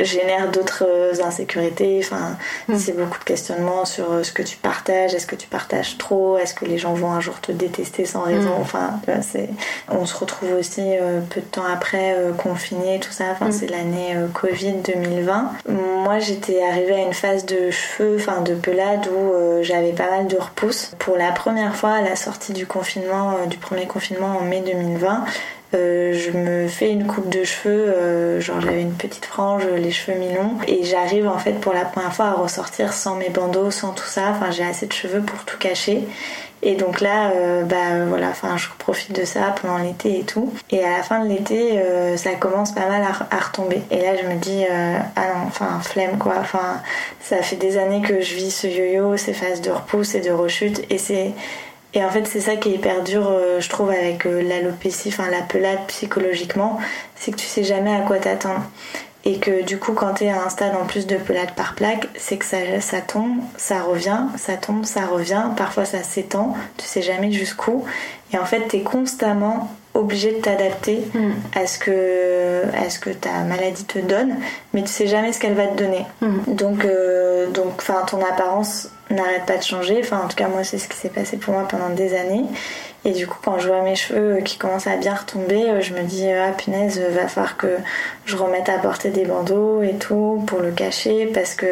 [0.00, 0.84] génère d'autres
[1.24, 2.00] insécurités.
[2.04, 2.36] Enfin,
[2.68, 2.76] mm.
[2.76, 5.14] c'est beaucoup de questionnements sur ce que tu partages.
[5.14, 8.22] Est-ce que tu partages trop Est-ce que les gens vont un jour te détester sans
[8.22, 8.58] raison?
[8.58, 8.60] Mm.
[8.60, 9.48] Enfin, c'est...
[9.90, 10.82] on se retrouve aussi
[11.30, 13.24] peu de temps après confiné, tout ça.
[13.32, 13.52] Enfin, mm.
[13.52, 15.52] c'est l'année Covid 2020.
[15.68, 20.10] Moi, j'étais arrivée à une phase de cheveux, enfin de pelade où euh, j'avais pas
[20.10, 20.92] mal de repousses.
[20.98, 24.60] Pour la première fois à la sortie du confinement, euh, du premier confinement en mai
[24.60, 25.24] 2020,
[25.74, 30.18] euh, je me fais une coupe de cheveux, genre j'avais une petite frange, les cheveux
[30.18, 33.92] mi-longs, et j'arrive en fait pour la première fois à ressortir sans mes bandeaux, sans
[33.92, 34.30] tout ça.
[34.30, 36.04] Enfin, j'ai assez de cheveux pour tout cacher.
[36.60, 40.52] Et donc là, euh, bah voilà, enfin, je profite de ça pendant l'été et tout.
[40.70, 43.80] Et à la fin de l'été, euh, ça commence pas mal à, retomber.
[43.90, 46.34] Et là, je me dis, euh, ah non, enfin, flemme quoi.
[46.40, 46.80] Enfin,
[47.20, 50.32] ça fait des années que je vis ce yo-yo, ces phases de repousse et de
[50.32, 50.82] rechute.
[50.90, 51.32] Et c'est
[51.94, 55.40] et en fait, c'est ça qui est hyper dur, je trouve, avec l'alopécie, enfin la
[55.40, 56.78] pelade psychologiquement,
[57.16, 58.62] c'est que tu sais jamais à quoi t'attendre.
[59.24, 61.74] Et que du coup, quand tu es à un stade en plus de pelade par
[61.74, 65.44] plaque, c'est que ça, ça tombe, ça revient, ça tombe, ça revient.
[65.56, 67.84] Parfois, ça s'étend, tu sais jamais jusqu'où.
[68.32, 71.30] Et en fait, tu es constamment obligé de t'adapter mm.
[71.54, 74.36] à ce que à ce que ta maladie te donne
[74.72, 76.54] mais tu sais jamais ce qu'elle va te donner mm.
[76.54, 80.00] donc euh, donc enfin ton apparence n'arrête pas de changer.
[80.02, 82.44] Enfin en tout cas moi c'est ce qui s'est passé pour moi pendant des années.
[83.04, 85.94] Et du coup, quand je vois mes cheveux qui commencent à bien retomber, euh, je
[85.94, 87.78] me dis ah punaise, va falloir que
[88.24, 91.66] je remette à porter des bandeaux et tout pour le cacher parce que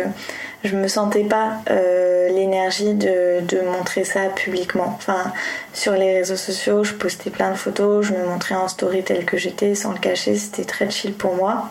[0.64, 4.94] je me sentais pas euh, l'énergie de, de, montrer ça publiquement.
[4.96, 5.32] Enfin,
[5.74, 9.24] sur les réseaux sociaux, je postais plein de photos, je me montrais en story tel
[9.24, 11.70] que j'étais sans le cacher, c'était très chill pour moi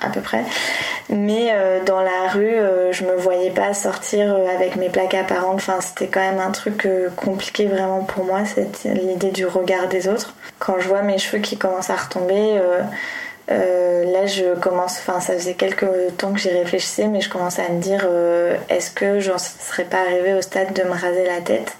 [0.00, 0.44] à peu près.
[1.08, 5.14] Mais euh, dans la rue, euh, je me voyais pas sortir euh, avec mes plaques
[5.14, 5.56] apparentes.
[5.56, 6.86] Enfin, c'était quand même un truc
[7.16, 8.40] compliqué vraiment pour moi,
[8.84, 10.34] l'idée du regard des autres.
[10.58, 12.60] Quand je vois mes cheveux qui commencent à retomber,
[13.48, 15.86] là je commence, enfin ça faisait quelques
[16.16, 18.06] temps que j'y réfléchissais, mais je commence à me dire
[18.68, 21.76] est-ce que je serais pas arrivée au stade de me raser la tête?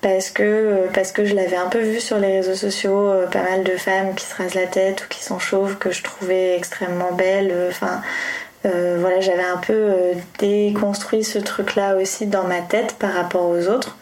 [0.00, 3.26] Parce que euh, parce que je l'avais un peu vu sur les réseaux sociaux euh,
[3.26, 6.02] pas mal de femmes qui se rasent la tête ou qui sont chauves que je
[6.02, 7.50] trouvais extrêmement belles.
[7.52, 8.00] Euh, enfin
[8.62, 9.90] voilà j'avais un peu
[10.38, 13.96] déconstruit ce truc là aussi dans ma tête par rapport aux autres.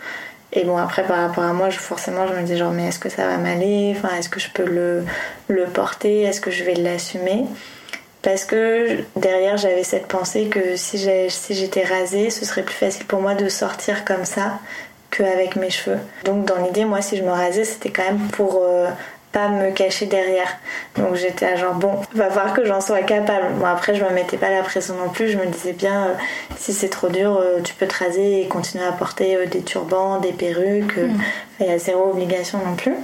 [0.52, 2.98] Et bon après par rapport à moi je, forcément je me dis genre mais est-ce
[2.98, 3.94] que ça va m'aller?
[3.96, 5.04] Enfin est-ce que je peux le,
[5.46, 6.22] le porter?
[6.22, 7.44] Est-ce que je vais l'assumer?
[8.22, 13.20] Parce que derrière j'avais cette pensée que si j'étais rasée ce serait plus facile pour
[13.20, 14.58] moi de sortir comme ça
[15.10, 15.98] qu'avec mes cheveux.
[16.24, 18.88] Donc dans l'idée, moi, si je me rasais, c'était quand même pour euh,
[19.32, 20.48] pas me cacher derrière.
[20.96, 23.54] Donc j'étais à genre bon, va voir que j'en sois capable.
[23.58, 26.14] Bon après je me mettais pas la pression non plus, je me disais bien euh,
[26.56, 30.18] si c'est trop dur, euh, tu peux te raser et continuer à porter des turbans,
[30.18, 30.98] des perruques.
[31.60, 32.94] Il y a zéro obligation non plus.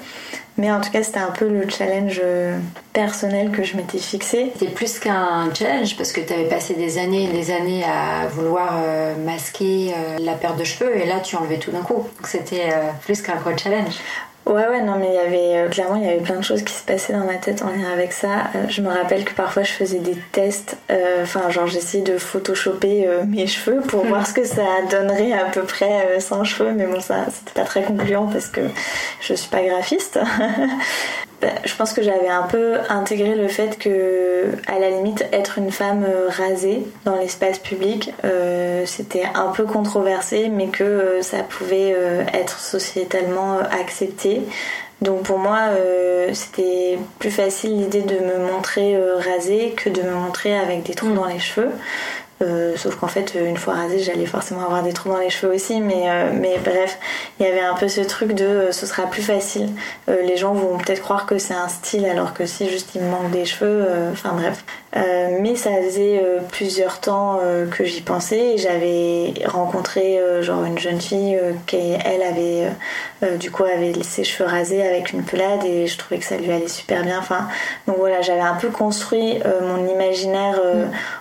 [0.57, 2.57] Mais en tout cas, c'était un peu le challenge euh,
[2.93, 4.53] personnel que je m'étais fixé.
[4.57, 8.29] C'était plus qu'un challenge parce que tu avais passé des années et des années à
[8.29, 11.95] vouloir euh, masquer euh, la perte de cheveux et là tu enlevais tout d'un coup.
[11.95, 12.71] Donc c'était
[13.03, 13.95] plus qu'un gros challenge.
[14.47, 16.63] Ouais, ouais, non, mais il y avait euh, clairement, il y avait plein de choses
[16.63, 18.51] qui se passaient dans ma tête en lien avec ça.
[18.55, 22.19] Euh, je me rappelle que parfois je faisais des tests, euh, enfin, genre j'essayais de
[22.19, 26.87] photoshopper mes cheveux pour voir ce que ça donnerait à peu près sans cheveux, mais
[26.87, 28.61] bon, ça c'était pas très concluant parce que
[29.21, 30.19] je suis pas graphiste.
[31.45, 35.59] Bah, je pense que j'avais un peu intégré le fait que, à la limite, être
[35.59, 41.21] une femme euh, rasée dans l'espace public, euh, c'était un peu controversé, mais que euh,
[41.21, 41.95] ça pouvait
[42.33, 44.41] être sociétalement accepté.
[45.03, 45.59] Donc pour moi,
[46.33, 51.13] c'était plus facile l'idée de me montrer rasée que de me montrer avec des trous
[51.13, 51.73] dans les cheveux.
[52.43, 55.55] Euh, sauf qu'en fait, une fois rasée, j'allais forcément avoir des trous dans les cheveux
[55.55, 55.81] aussi.
[55.81, 56.31] Mais, euh,
[56.65, 56.99] bref,
[57.39, 59.69] il y avait un peu ce truc de euh, ce sera plus facile.
[60.09, 63.11] les gens vont peut-être croire que c'est un style alors que si juste il me
[63.11, 63.87] manque des cheveux.
[64.13, 64.65] Enfin bref.
[64.95, 66.23] Mais ça faisait
[66.53, 67.41] plusieurs temps
[67.71, 68.57] que j'y pensais.
[68.59, 72.69] J'avais rencontré genre une jeune fille qui, elle, avait
[73.39, 76.53] du coup avait ses cheveux rasés avec une pelade et je trouvais que ça lui
[76.53, 77.19] allait super bien.
[77.19, 77.49] Enfin,
[77.87, 80.61] donc voilà, j'avais un peu construit mon imaginaire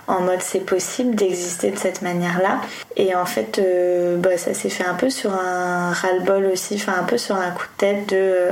[0.08, 2.62] en mode c'est possible d'exister de cette manière-là.
[2.96, 6.94] Et en fait, euh, bah, ça s'est fait un peu sur un ras-le-bol aussi, enfin
[7.00, 8.50] un peu sur un coup de tête de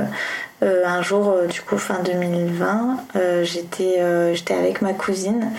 [0.62, 2.98] euh, un jour, euh, du coup, fin 2020,
[3.42, 4.00] j'étais
[4.34, 5.50] j'étais avec ma cousine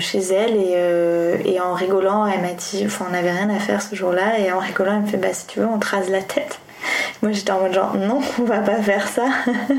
[0.00, 3.82] chez elle et, et, en rigolant, elle m'a dit, enfin on n'avait rien à faire
[3.82, 6.08] ce jour-là, et en rigolant, elle me fait, bah si tu veux, on te rase
[6.08, 6.58] la tête.
[7.22, 9.26] Moi j'étais en mode genre non, on va pas faire ça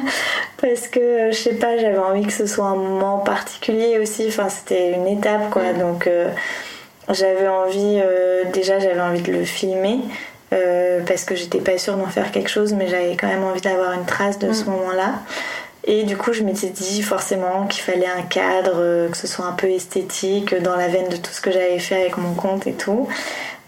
[0.61, 4.25] parce que je sais pas, j'avais envie que ce soit un moment particulier aussi.
[4.27, 5.73] Enfin, c'était une étape quoi.
[5.73, 6.09] Donc
[7.13, 9.99] j'avais envie, euh, déjà j'avais envie de le filmer,
[10.49, 13.93] parce que j'étais pas sûre d'en faire quelque chose, mais j'avais quand même envie d'avoir
[13.93, 14.69] une trace de ce mm.
[14.71, 15.13] moment-là.
[15.83, 19.53] Et du coup, je m'étais dit forcément qu'il fallait un cadre, que ce soit un
[19.53, 22.73] peu esthétique, dans la veine de tout ce que j'avais fait avec mon compte et
[22.73, 23.07] tout.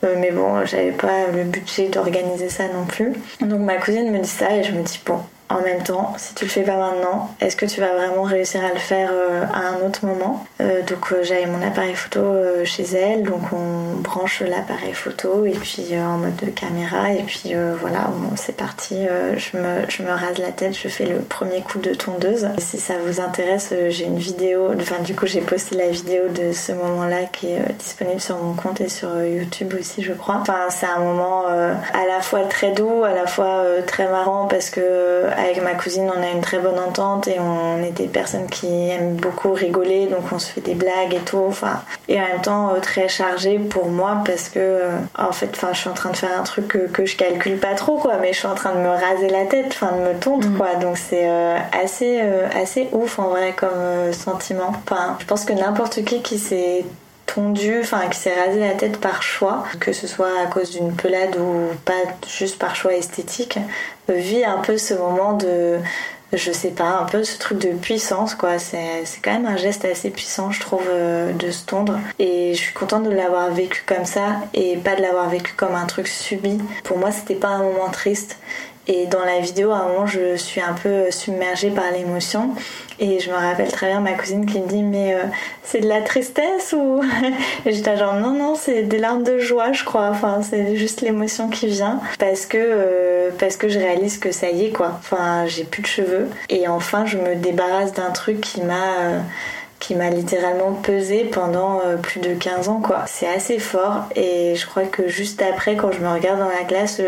[0.04, 3.14] mais bon, j'avais pas le budget d'organiser ça non plus.
[3.40, 5.20] Donc ma cousine me dit ça et je me dis bon,
[5.50, 8.64] en même temps, si tu le fais pas maintenant, est-ce que tu vas vraiment réussir
[8.64, 10.46] à le faire euh, à un autre moment?
[10.62, 12.22] Euh, Donc euh, j'avais mon appareil photo
[12.66, 17.54] chez elle, donc on branche l'appareil photo et puis en mode de caméra et puis
[17.82, 19.06] voilà, c'est parti.
[19.38, 22.48] je, me, je me rase la tête, je fais le premier coup de tondeuse.
[22.60, 26.52] si ça vous intéresse, j'ai une vidéo, enfin du coup j'ai posté la vidéo de
[26.52, 30.38] ce moment-là qui est disponible sur mon compte et sur YouTube aussi je crois.
[30.42, 34.70] Enfin c'est un moment à la fois très doux, à la fois très marrant parce
[34.70, 38.48] que avec ma cousine, on a une très bonne entente et on est des personnes
[38.48, 41.44] qui aiment beaucoup rigoler, donc on se fait des blagues et tout.
[41.48, 45.50] Enfin, et en même temps euh, très chargé pour moi parce que euh, en fait,
[45.54, 48.18] enfin, je suis en train de faire un truc que, je calcule pas trop, quoi.
[48.22, 50.58] Mais je suis en train de me raser la tête, enfin, de me tondre, mm.
[50.58, 50.76] quoi.
[50.76, 52.22] Donc c'est euh, assez
[52.56, 54.74] assez ouf en vrai comme sentiment.
[54.86, 56.86] Enfin, je pense que n'importe qui qui s'est
[57.34, 60.94] tondu, enfin qui s'est rasé la tête par choix, que ce soit à cause d'une
[60.94, 61.94] pelade ou pas
[62.28, 63.60] juste par choix esthétique,
[64.08, 65.80] vit un peu ce moment de
[66.34, 68.60] je sais pas, un peu ce truc de puissance, quoi.
[68.60, 71.98] C'est, quand même un geste assez puissant, je trouve, euh, de se tondre.
[72.20, 75.74] Et je suis contente de l'avoir vécu comme ça et pas de l'avoir vécu comme
[75.74, 76.60] un truc subi.
[76.84, 78.38] Pour moi, c'était pas un moment triste.
[78.88, 82.56] Et dans la vidéo, à un moment, je suis un peu submergée par l'émotion.
[83.00, 85.24] Et je me rappelle très bien ma cousine qui me dit Mais euh,
[85.64, 87.02] c'est de la tristesse ou.
[87.66, 90.10] Et j'étais genre Non, non, c'est des larmes de joie, je crois.
[90.10, 92.02] Enfin, c'est juste l'émotion qui vient.
[92.20, 94.94] Parce que, euh, parce que je réalise que ça y est, quoi.
[95.00, 96.28] Enfin, j'ai plus de cheveux.
[96.50, 99.00] Et enfin, je me débarrasse d'un truc qui m'a.
[99.00, 99.20] Euh,
[99.80, 103.06] qui m'a littéralement pesé pendant plus de 15 ans quoi.
[103.08, 106.66] C'est assez fort et je crois que juste après quand je me regarde dans la
[106.66, 107.02] glace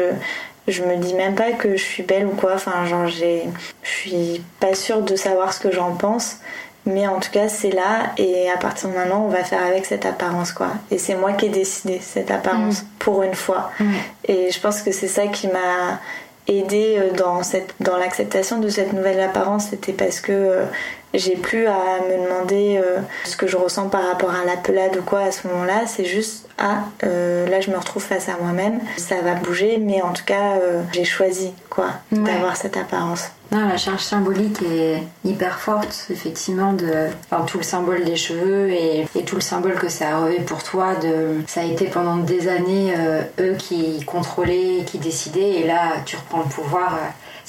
[0.68, 2.54] je me dis même pas que je suis belle ou quoi.
[2.56, 3.44] Enfin, genre, j'ai,
[3.84, 6.38] je suis pas sûre de savoir ce que j'en pense.
[6.86, 9.86] Mais en tout cas, c'est là et à partir de maintenant, on va faire avec
[9.86, 10.70] cette apparence, quoi.
[10.90, 12.86] Et c'est moi qui ai décidé cette apparence mm.
[12.98, 13.72] pour une fois.
[13.80, 13.94] Mm.
[14.28, 16.00] Et je pense que c'est ça qui m'a
[16.48, 19.68] aidé euh, dans, cette, dans l'acceptation de cette nouvelle apparence.
[19.70, 20.66] C'était parce que euh,
[21.14, 24.96] j'ai plus à me demander euh, ce que je ressens par rapport à la pelade
[24.98, 25.86] ou quoi à ce moment-là.
[25.88, 28.80] C'est juste ah euh, là je me retrouve face à moi-même.
[28.98, 33.32] Ça va bouger, mais en tout cas euh, j'ai choisi quoi d'avoir cette apparence.
[33.52, 38.70] Non, la charge symbolique est hyper forte, effectivement, de enfin, tout le symbole des cheveux
[38.70, 40.96] et, tout le symbole que ça a revêt pour toi.
[40.96, 42.94] De, ça a été pendant des années
[43.42, 46.98] eux qui contrôlaient, qui décidaient, et là tu reprends le pouvoir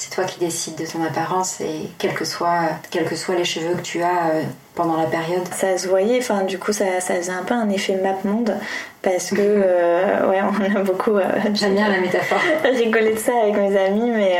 [0.03, 3.45] c'est toi qui décides de ton apparence et quels que soient, quels que soient les
[3.45, 4.43] cheveux que tu as euh,
[4.75, 5.43] pendant la période.
[5.53, 8.53] Ça se voyait, enfin du coup ça, ça faisait un peu un effet map monde
[9.01, 11.23] parce que euh, ouais on a beaucoup euh,
[11.53, 14.39] j'aime bien la métaphore rigolé de ça avec mes amis mais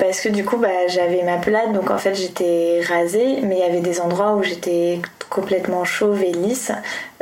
[0.00, 3.60] parce que du coup bah, j'avais ma pelade donc en fait j'étais rasée mais il
[3.60, 5.00] y avait des endroits où j'étais
[5.30, 6.72] complètement chauve et lisse.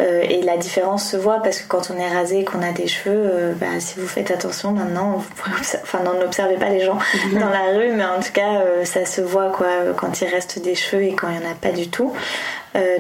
[0.01, 2.73] Euh, et la différence se voit parce que quand on est rasé et qu'on a
[2.73, 5.53] des cheveux, euh, bah, si vous faites attention maintenant, vous
[5.83, 6.99] enfin n'observez pas les gens
[7.33, 10.61] dans la rue, mais en tout cas euh, ça se voit quoi quand il reste
[10.61, 12.13] des cheveux et quand il n'y en a pas du tout.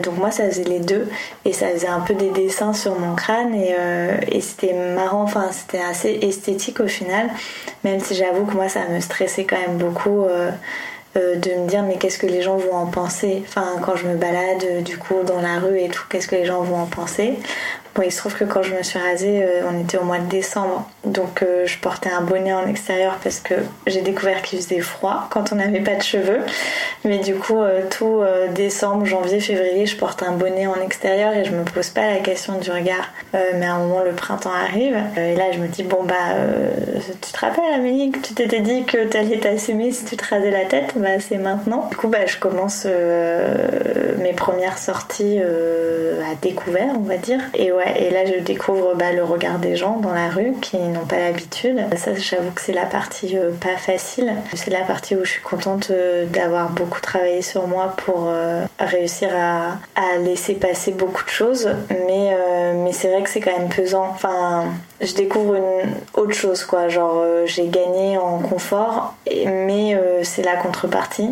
[0.02, 1.08] donc moi ça faisait les deux
[1.44, 3.76] et ça faisait un peu des dessins sur mon crâne et,
[4.28, 7.30] et c'était marrant, enfin c'était assez esthétique au final,
[7.84, 10.26] même si j'avoue que moi ça me stressait quand même beaucoup
[11.16, 13.42] euh, de me dire mais qu'est-ce que les gens vont en penser?
[13.46, 16.36] Enfin quand je me balade euh, du coup dans la rue et tout qu'est-ce que
[16.36, 17.38] les gens vont en penser?
[17.98, 20.18] Bon il se trouve que quand je me suis rasée euh, on était au mois
[20.18, 23.54] de décembre donc je portais un bonnet en extérieur parce que
[23.86, 26.40] j'ai découvert qu'il faisait froid quand on n'avait pas de cheveux
[27.04, 28.20] mais du coup tout
[28.54, 32.18] décembre janvier février je porte un bonnet en extérieur et je me pose pas la
[32.18, 35.82] question du regard mais à un moment le printemps arrive et là je me dis
[35.82, 36.34] bon bah
[37.22, 40.50] tu te rappelles Amélie que tu t'étais dit que t'allais t'assumer si tu te rasais
[40.50, 40.94] la tête?
[40.96, 41.88] Bah, c'est maintenant.
[41.90, 47.40] Du coup, bah, je commence euh, mes premières sorties euh, à découvert, on va dire.
[47.54, 50.76] Et ouais, et là, je découvre bah, le regard des gens dans la rue qui
[50.78, 51.80] n'ont pas l'habitude.
[51.96, 54.32] Ça, j'avoue que c'est la partie euh, pas facile.
[54.54, 55.92] C'est la partie où je suis contente
[56.32, 58.30] d'avoir beaucoup travaillé sur moi pour
[58.78, 59.78] réussir à,
[60.18, 61.68] laisser passer beaucoup de choses.
[61.90, 62.36] Mais,
[62.74, 64.06] mais c'est vrai que c'est quand même pesant.
[64.10, 64.66] Enfin,
[65.00, 66.88] je découvre une autre chose, quoi.
[66.88, 69.14] Genre, j'ai gagné en confort,
[69.46, 71.30] mais c'est la contre partie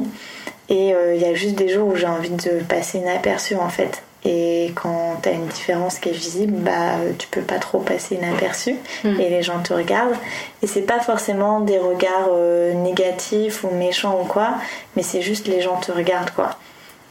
[0.69, 3.69] Et euh, il y a juste des jours où j'ai envie de passer inaperçu en
[3.69, 4.03] fait.
[4.27, 8.17] Et quand tu as une différence qui est visible, bah tu peux pas trop passer
[8.17, 8.75] inaperçu
[9.05, 9.21] hmm.
[9.21, 10.17] et les gens te regardent.
[10.63, 14.55] Et c'est pas forcément des regards euh, négatifs ou méchants ou quoi,
[14.97, 16.59] mais c'est juste les gens te regardent quoi.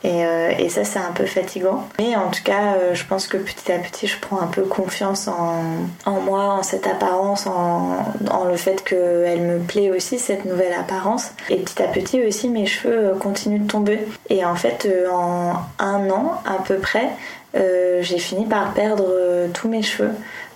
[0.03, 1.87] Euh, et, ça, c'est un peu fatigant.
[1.99, 4.63] Mais en tout cas, euh, je pense que petit à petit, je prends un peu
[4.63, 8.13] confiance en, moi, en cette apparence, en,
[8.47, 11.31] le fait qu'elle me plaît aussi, cette nouvelle apparence.
[11.49, 13.99] Et petit à petit aussi, mes cheveux euh, continuent de tomber.
[14.29, 17.09] Et en fait, en un an à peu près,
[18.01, 19.05] j'ai fini par perdre
[19.53, 20.11] tous mes cheveux.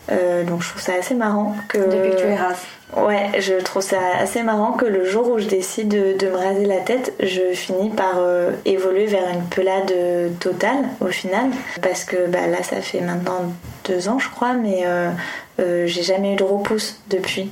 [0.09, 1.77] donc je trouve ça assez marrant que...
[1.77, 2.57] Depuis que tu es rase.
[2.97, 6.65] Ouais, je trouve ça assez marrant que le jour où je décide de, me raser
[6.65, 9.93] la tête, je finis par euh, évoluer vers une pelade
[10.39, 11.51] totale au final.
[11.81, 13.53] Parce que bah, là, ça fait maintenant
[13.85, 15.09] deux ans, je crois, mais euh,
[15.59, 17.51] euh, j'ai jamais eu de repousse depuis.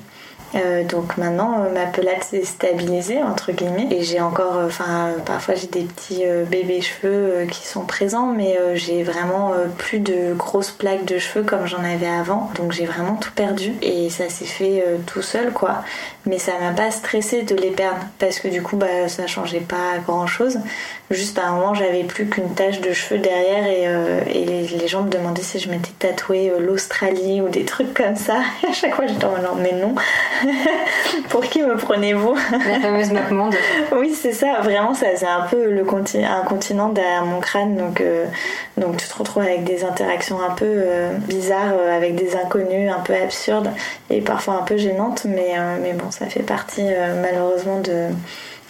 [0.55, 5.11] Euh, donc maintenant, euh, ma pelade s'est stabilisée entre guillemets et j'ai encore, euh, enfin
[5.25, 10.71] parfois j'ai des petits bébés cheveux qui sont présents, mais j'ai vraiment plus de grosses
[10.71, 12.49] plaques de cheveux comme j'en avais avant.
[12.55, 15.83] Donc j'ai vraiment tout perdu et ça s'est fait tout seul quoi.
[16.25, 19.59] Mais ça m'a pas stressé de les perdre parce que du coup bah ça changeait
[19.59, 20.59] pas grand chose.
[21.11, 25.09] Juste à un moment j'avais plus qu'une tache de cheveux derrière et, les, gens me
[25.09, 28.35] demandaient si je m'étais tatoué l'Australie ou des trucs comme ça.
[28.69, 29.95] à chaque fois j'étais en mode mais non.
[31.29, 32.35] Pour qui me prenez-vous?
[32.51, 33.55] La fameuse map monde.
[33.95, 34.59] oui, c'est ça.
[34.61, 35.85] Vraiment, ça c'est un peu le
[36.25, 37.75] un continent derrière mon crâne.
[37.75, 38.25] Donc, euh,
[38.77, 42.91] donc tu te retrouves avec des interactions un peu euh, bizarres, euh, avec des inconnus,
[42.91, 43.69] un peu absurdes
[44.09, 45.25] et parfois un peu gênantes.
[45.25, 46.85] Mais, mais bon, ça fait partie
[47.21, 48.07] malheureusement de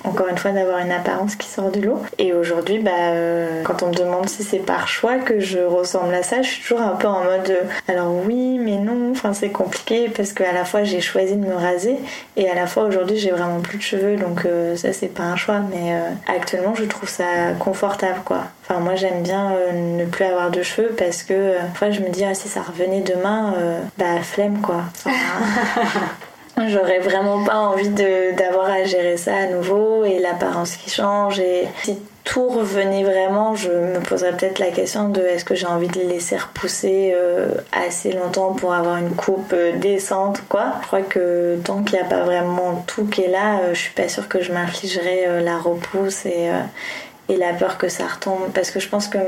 [0.04, 2.02] encore une fois d'avoir une apparence qui sort du lot.
[2.18, 6.14] Et aujourd'hui, bah, euh, quand on me demande si c'est par choix que je ressemble
[6.14, 9.34] à ça, je suis toujours un peu en mode euh, alors oui, mais non, enfin
[9.34, 11.98] c'est compliqué parce qu'à la fois j'ai choisi de me raser
[12.36, 15.24] et à la fois aujourd'hui j'ai vraiment plus de cheveux donc euh, ça c'est pas
[15.24, 15.96] un choix, mais
[16.28, 18.44] actuellement je trouve ça confortable quoi.
[18.64, 22.24] Enfin moi j'aime bien ne plus avoir de cheveux parce que fois je me dis
[22.24, 23.54] ah si ça revenait demain,
[23.98, 24.84] bah flemme quoi.
[26.66, 31.40] J'aurais vraiment pas envie d'avoir à gérer ça à nouveau et l'apparence qui change.
[31.40, 35.68] Et si tout revenait vraiment, je me poserais peut-être la question de est-ce que j'ai
[35.68, 40.74] envie de les laisser repousser euh, assez longtemps pour avoir une coupe euh, décente quoi.
[40.82, 43.80] Je crois que tant qu'il n'y a pas vraiment tout qui est là, euh, je
[43.80, 46.50] suis pas sûre que je m'infligerais la repousse et,
[47.30, 48.52] et la peur que ça retombe.
[48.54, 49.20] Parce que je pense que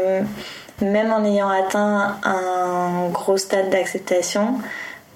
[0.82, 4.55] même en ayant atteint un gros stade d'acceptation,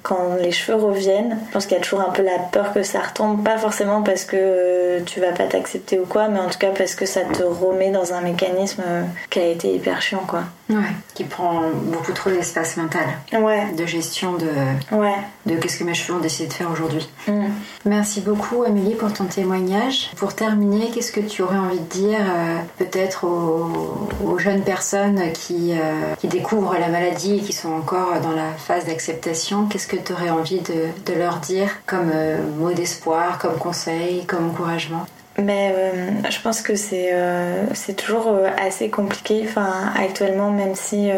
[0.03, 2.83] quand les cheveux reviennent, je pense qu'il y a toujours un peu la peur que
[2.83, 6.59] ça retombe, pas forcément parce que tu vas pas t'accepter ou quoi, mais en tout
[6.59, 8.83] cas parce que ça te remet dans un mécanisme
[9.29, 10.43] qui a été hyper chiant quoi.
[10.73, 13.05] Ouais, qui prend beaucoup trop d'espace mental.
[13.33, 13.71] Ouais.
[13.73, 14.49] De gestion de.
[14.91, 15.15] Ouais.
[15.45, 17.07] De qu'est-ce que mes cheveux ont décidé de faire aujourd'hui.
[17.27, 17.47] Mm.
[17.85, 20.11] Merci beaucoup Amélie pour ton témoignage.
[20.15, 25.73] Pour terminer, qu'est-ce que tu aurais envie de dire euh, peut-être aux, jeunes personnes qui,
[26.19, 29.67] qui découvrent la maladie et qui sont encore dans la phase d'acceptation?
[29.67, 34.49] Qu'est-ce que tu aurais envie de, leur dire comme euh, mot d'espoir, comme conseil, comme
[34.49, 35.05] encouragement?
[35.41, 37.65] Mais euh, je pense que c'est euh,
[37.97, 41.09] toujours assez compliqué enfin actuellement même si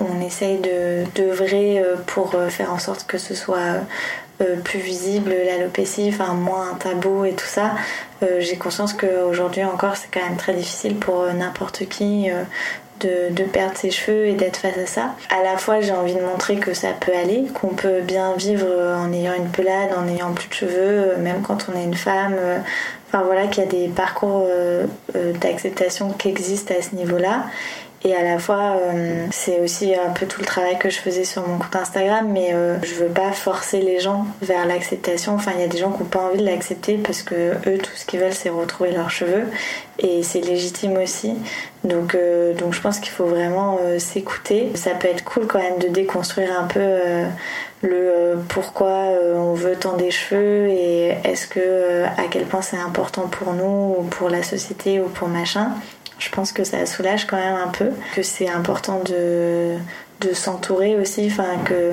[0.00, 3.80] on essaye de d'œuvrer pour faire en sorte que ce soit
[4.64, 7.72] plus visible l'alopécie enfin moins un tabou et tout ça
[8.38, 12.30] j'ai conscience qu'aujourd'hui encore c'est quand même très difficile pour n'importe qui
[13.00, 15.14] de, perdre ses cheveux et d'être face à ça.
[15.30, 18.66] À la fois, j'ai envie de montrer que ça peut aller, qu'on peut bien vivre
[18.66, 22.36] en ayant une pelade, en ayant plus de cheveux, même quand on est une femme.
[23.24, 27.46] Voilà, qu'il y a des parcours euh, euh, d'acceptation qui existent à ce niveau-là.
[28.06, 31.24] Et à la fois, euh, c'est aussi un peu tout le travail que je faisais
[31.24, 35.34] sur mon compte Instagram, mais euh, je veux pas forcer les gens vers l'acceptation.
[35.34, 37.78] Enfin, il y a des gens qui n'ont pas envie de l'accepter parce que eux,
[37.78, 39.46] tout ce qu'ils veulent, c'est retrouver leurs cheveux.
[39.98, 41.34] Et c'est légitime aussi.
[41.82, 44.70] Donc, euh, donc je pense qu'il faut vraiment s'écouter.
[44.76, 46.86] Ça peut être cool quand même de déconstruire un peu
[47.82, 53.22] le pourquoi on veut tant des cheveux et est-ce que à quel point c'est important
[53.22, 55.72] pour nous ou pour la société ou pour machin
[56.18, 59.76] je pense que ça soulage quand même un peu, que c'est important de,
[60.20, 61.92] de s'entourer aussi, enfin que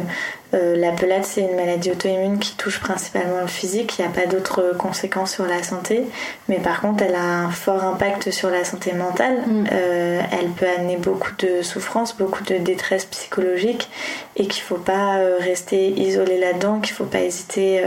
[0.53, 4.11] euh, la pelade c'est une maladie auto-immune qui touche principalement le physique, il n'y a
[4.11, 6.03] pas d'autres conséquences sur la santé,
[6.47, 9.65] mais par contre elle a un fort impact sur la santé mentale, mm.
[9.73, 13.89] euh, elle peut amener beaucoup de souffrance, beaucoup de détresse psychologique
[14.37, 17.83] et qu'il ne faut pas euh, rester isolé là-dedans, qu'il ne faut pas hésiter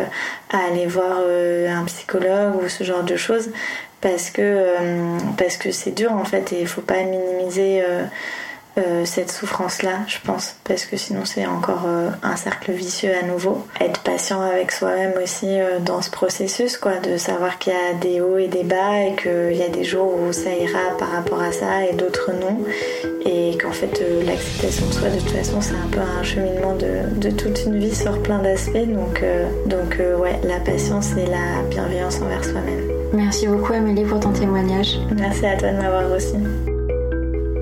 [0.50, 3.50] à aller voir un psychologue ou ce genre de choses
[4.00, 8.04] parce que euh, parce que c'est dur en fait et il faut pas minimiser euh,
[8.78, 11.86] euh, cette souffrance-là, je pense, parce que sinon c'est encore
[12.22, 13.66] un cercle vicieux à nouveau.
[13.80, 15.46] Être patient avec soi-même aussi
[15.86, 19.16] dans ce processus, quoi, de savoir qu'il y a des hauts et des bas et
[19.16, 22.58] qu'il y a des jours où ça ira par rapport à ça et d'autres non,
[23.24, 27.18] et qu'en fait l'acceptation de soi, de toute façon, c'est un peu un cheminement de,
[27.18, 28.76] de toute une vie sur plein d'aspects.
[28.76, 29.24] Donc,
[29.64, 32.95] donc ouais, la patience et la bienveillance envers soi-même.
[33.16, 34.98] Merci beaucoup Amélie pour ton témoignage.
[35.16, 36.36] Merci à toi de m'avoir reçu.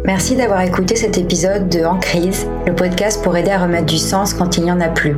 [0.05, 3.97] Merci d'avoir écouté cet épisode de En crise, le podcast pour aider à remettre du
[3.97, 5.17] sens quand il n'y en a plus.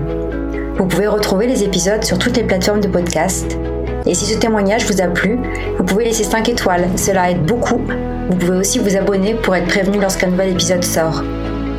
[0.76, 3.56] Vous pouvez retrouver les épisodes sur toutes les plateformes de podcast.
[4.04, 5.38] Et si ce témoignage vous a plu,
[5.78, 7.80] vous pouvez laisser 5 étoiles, cela aide beaucoup.
[8.28, 11.22] Vous pouvez aussi vous abonner pour être prévenu lorsqu'un nouvel épisode sort.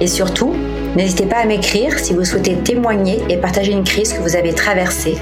[0.02, 0.56] Et surtout,
[0.96, 4.54] n'hésitez pas à m'écrire si vous souhaitez témoigner et partager une crise que vous avez
[4.54, 5.16] traversée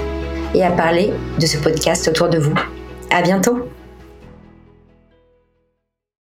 [0.54, 2.54] et à parler de ce podcast autour de vous.
[3.10, 3.68] À bientôt!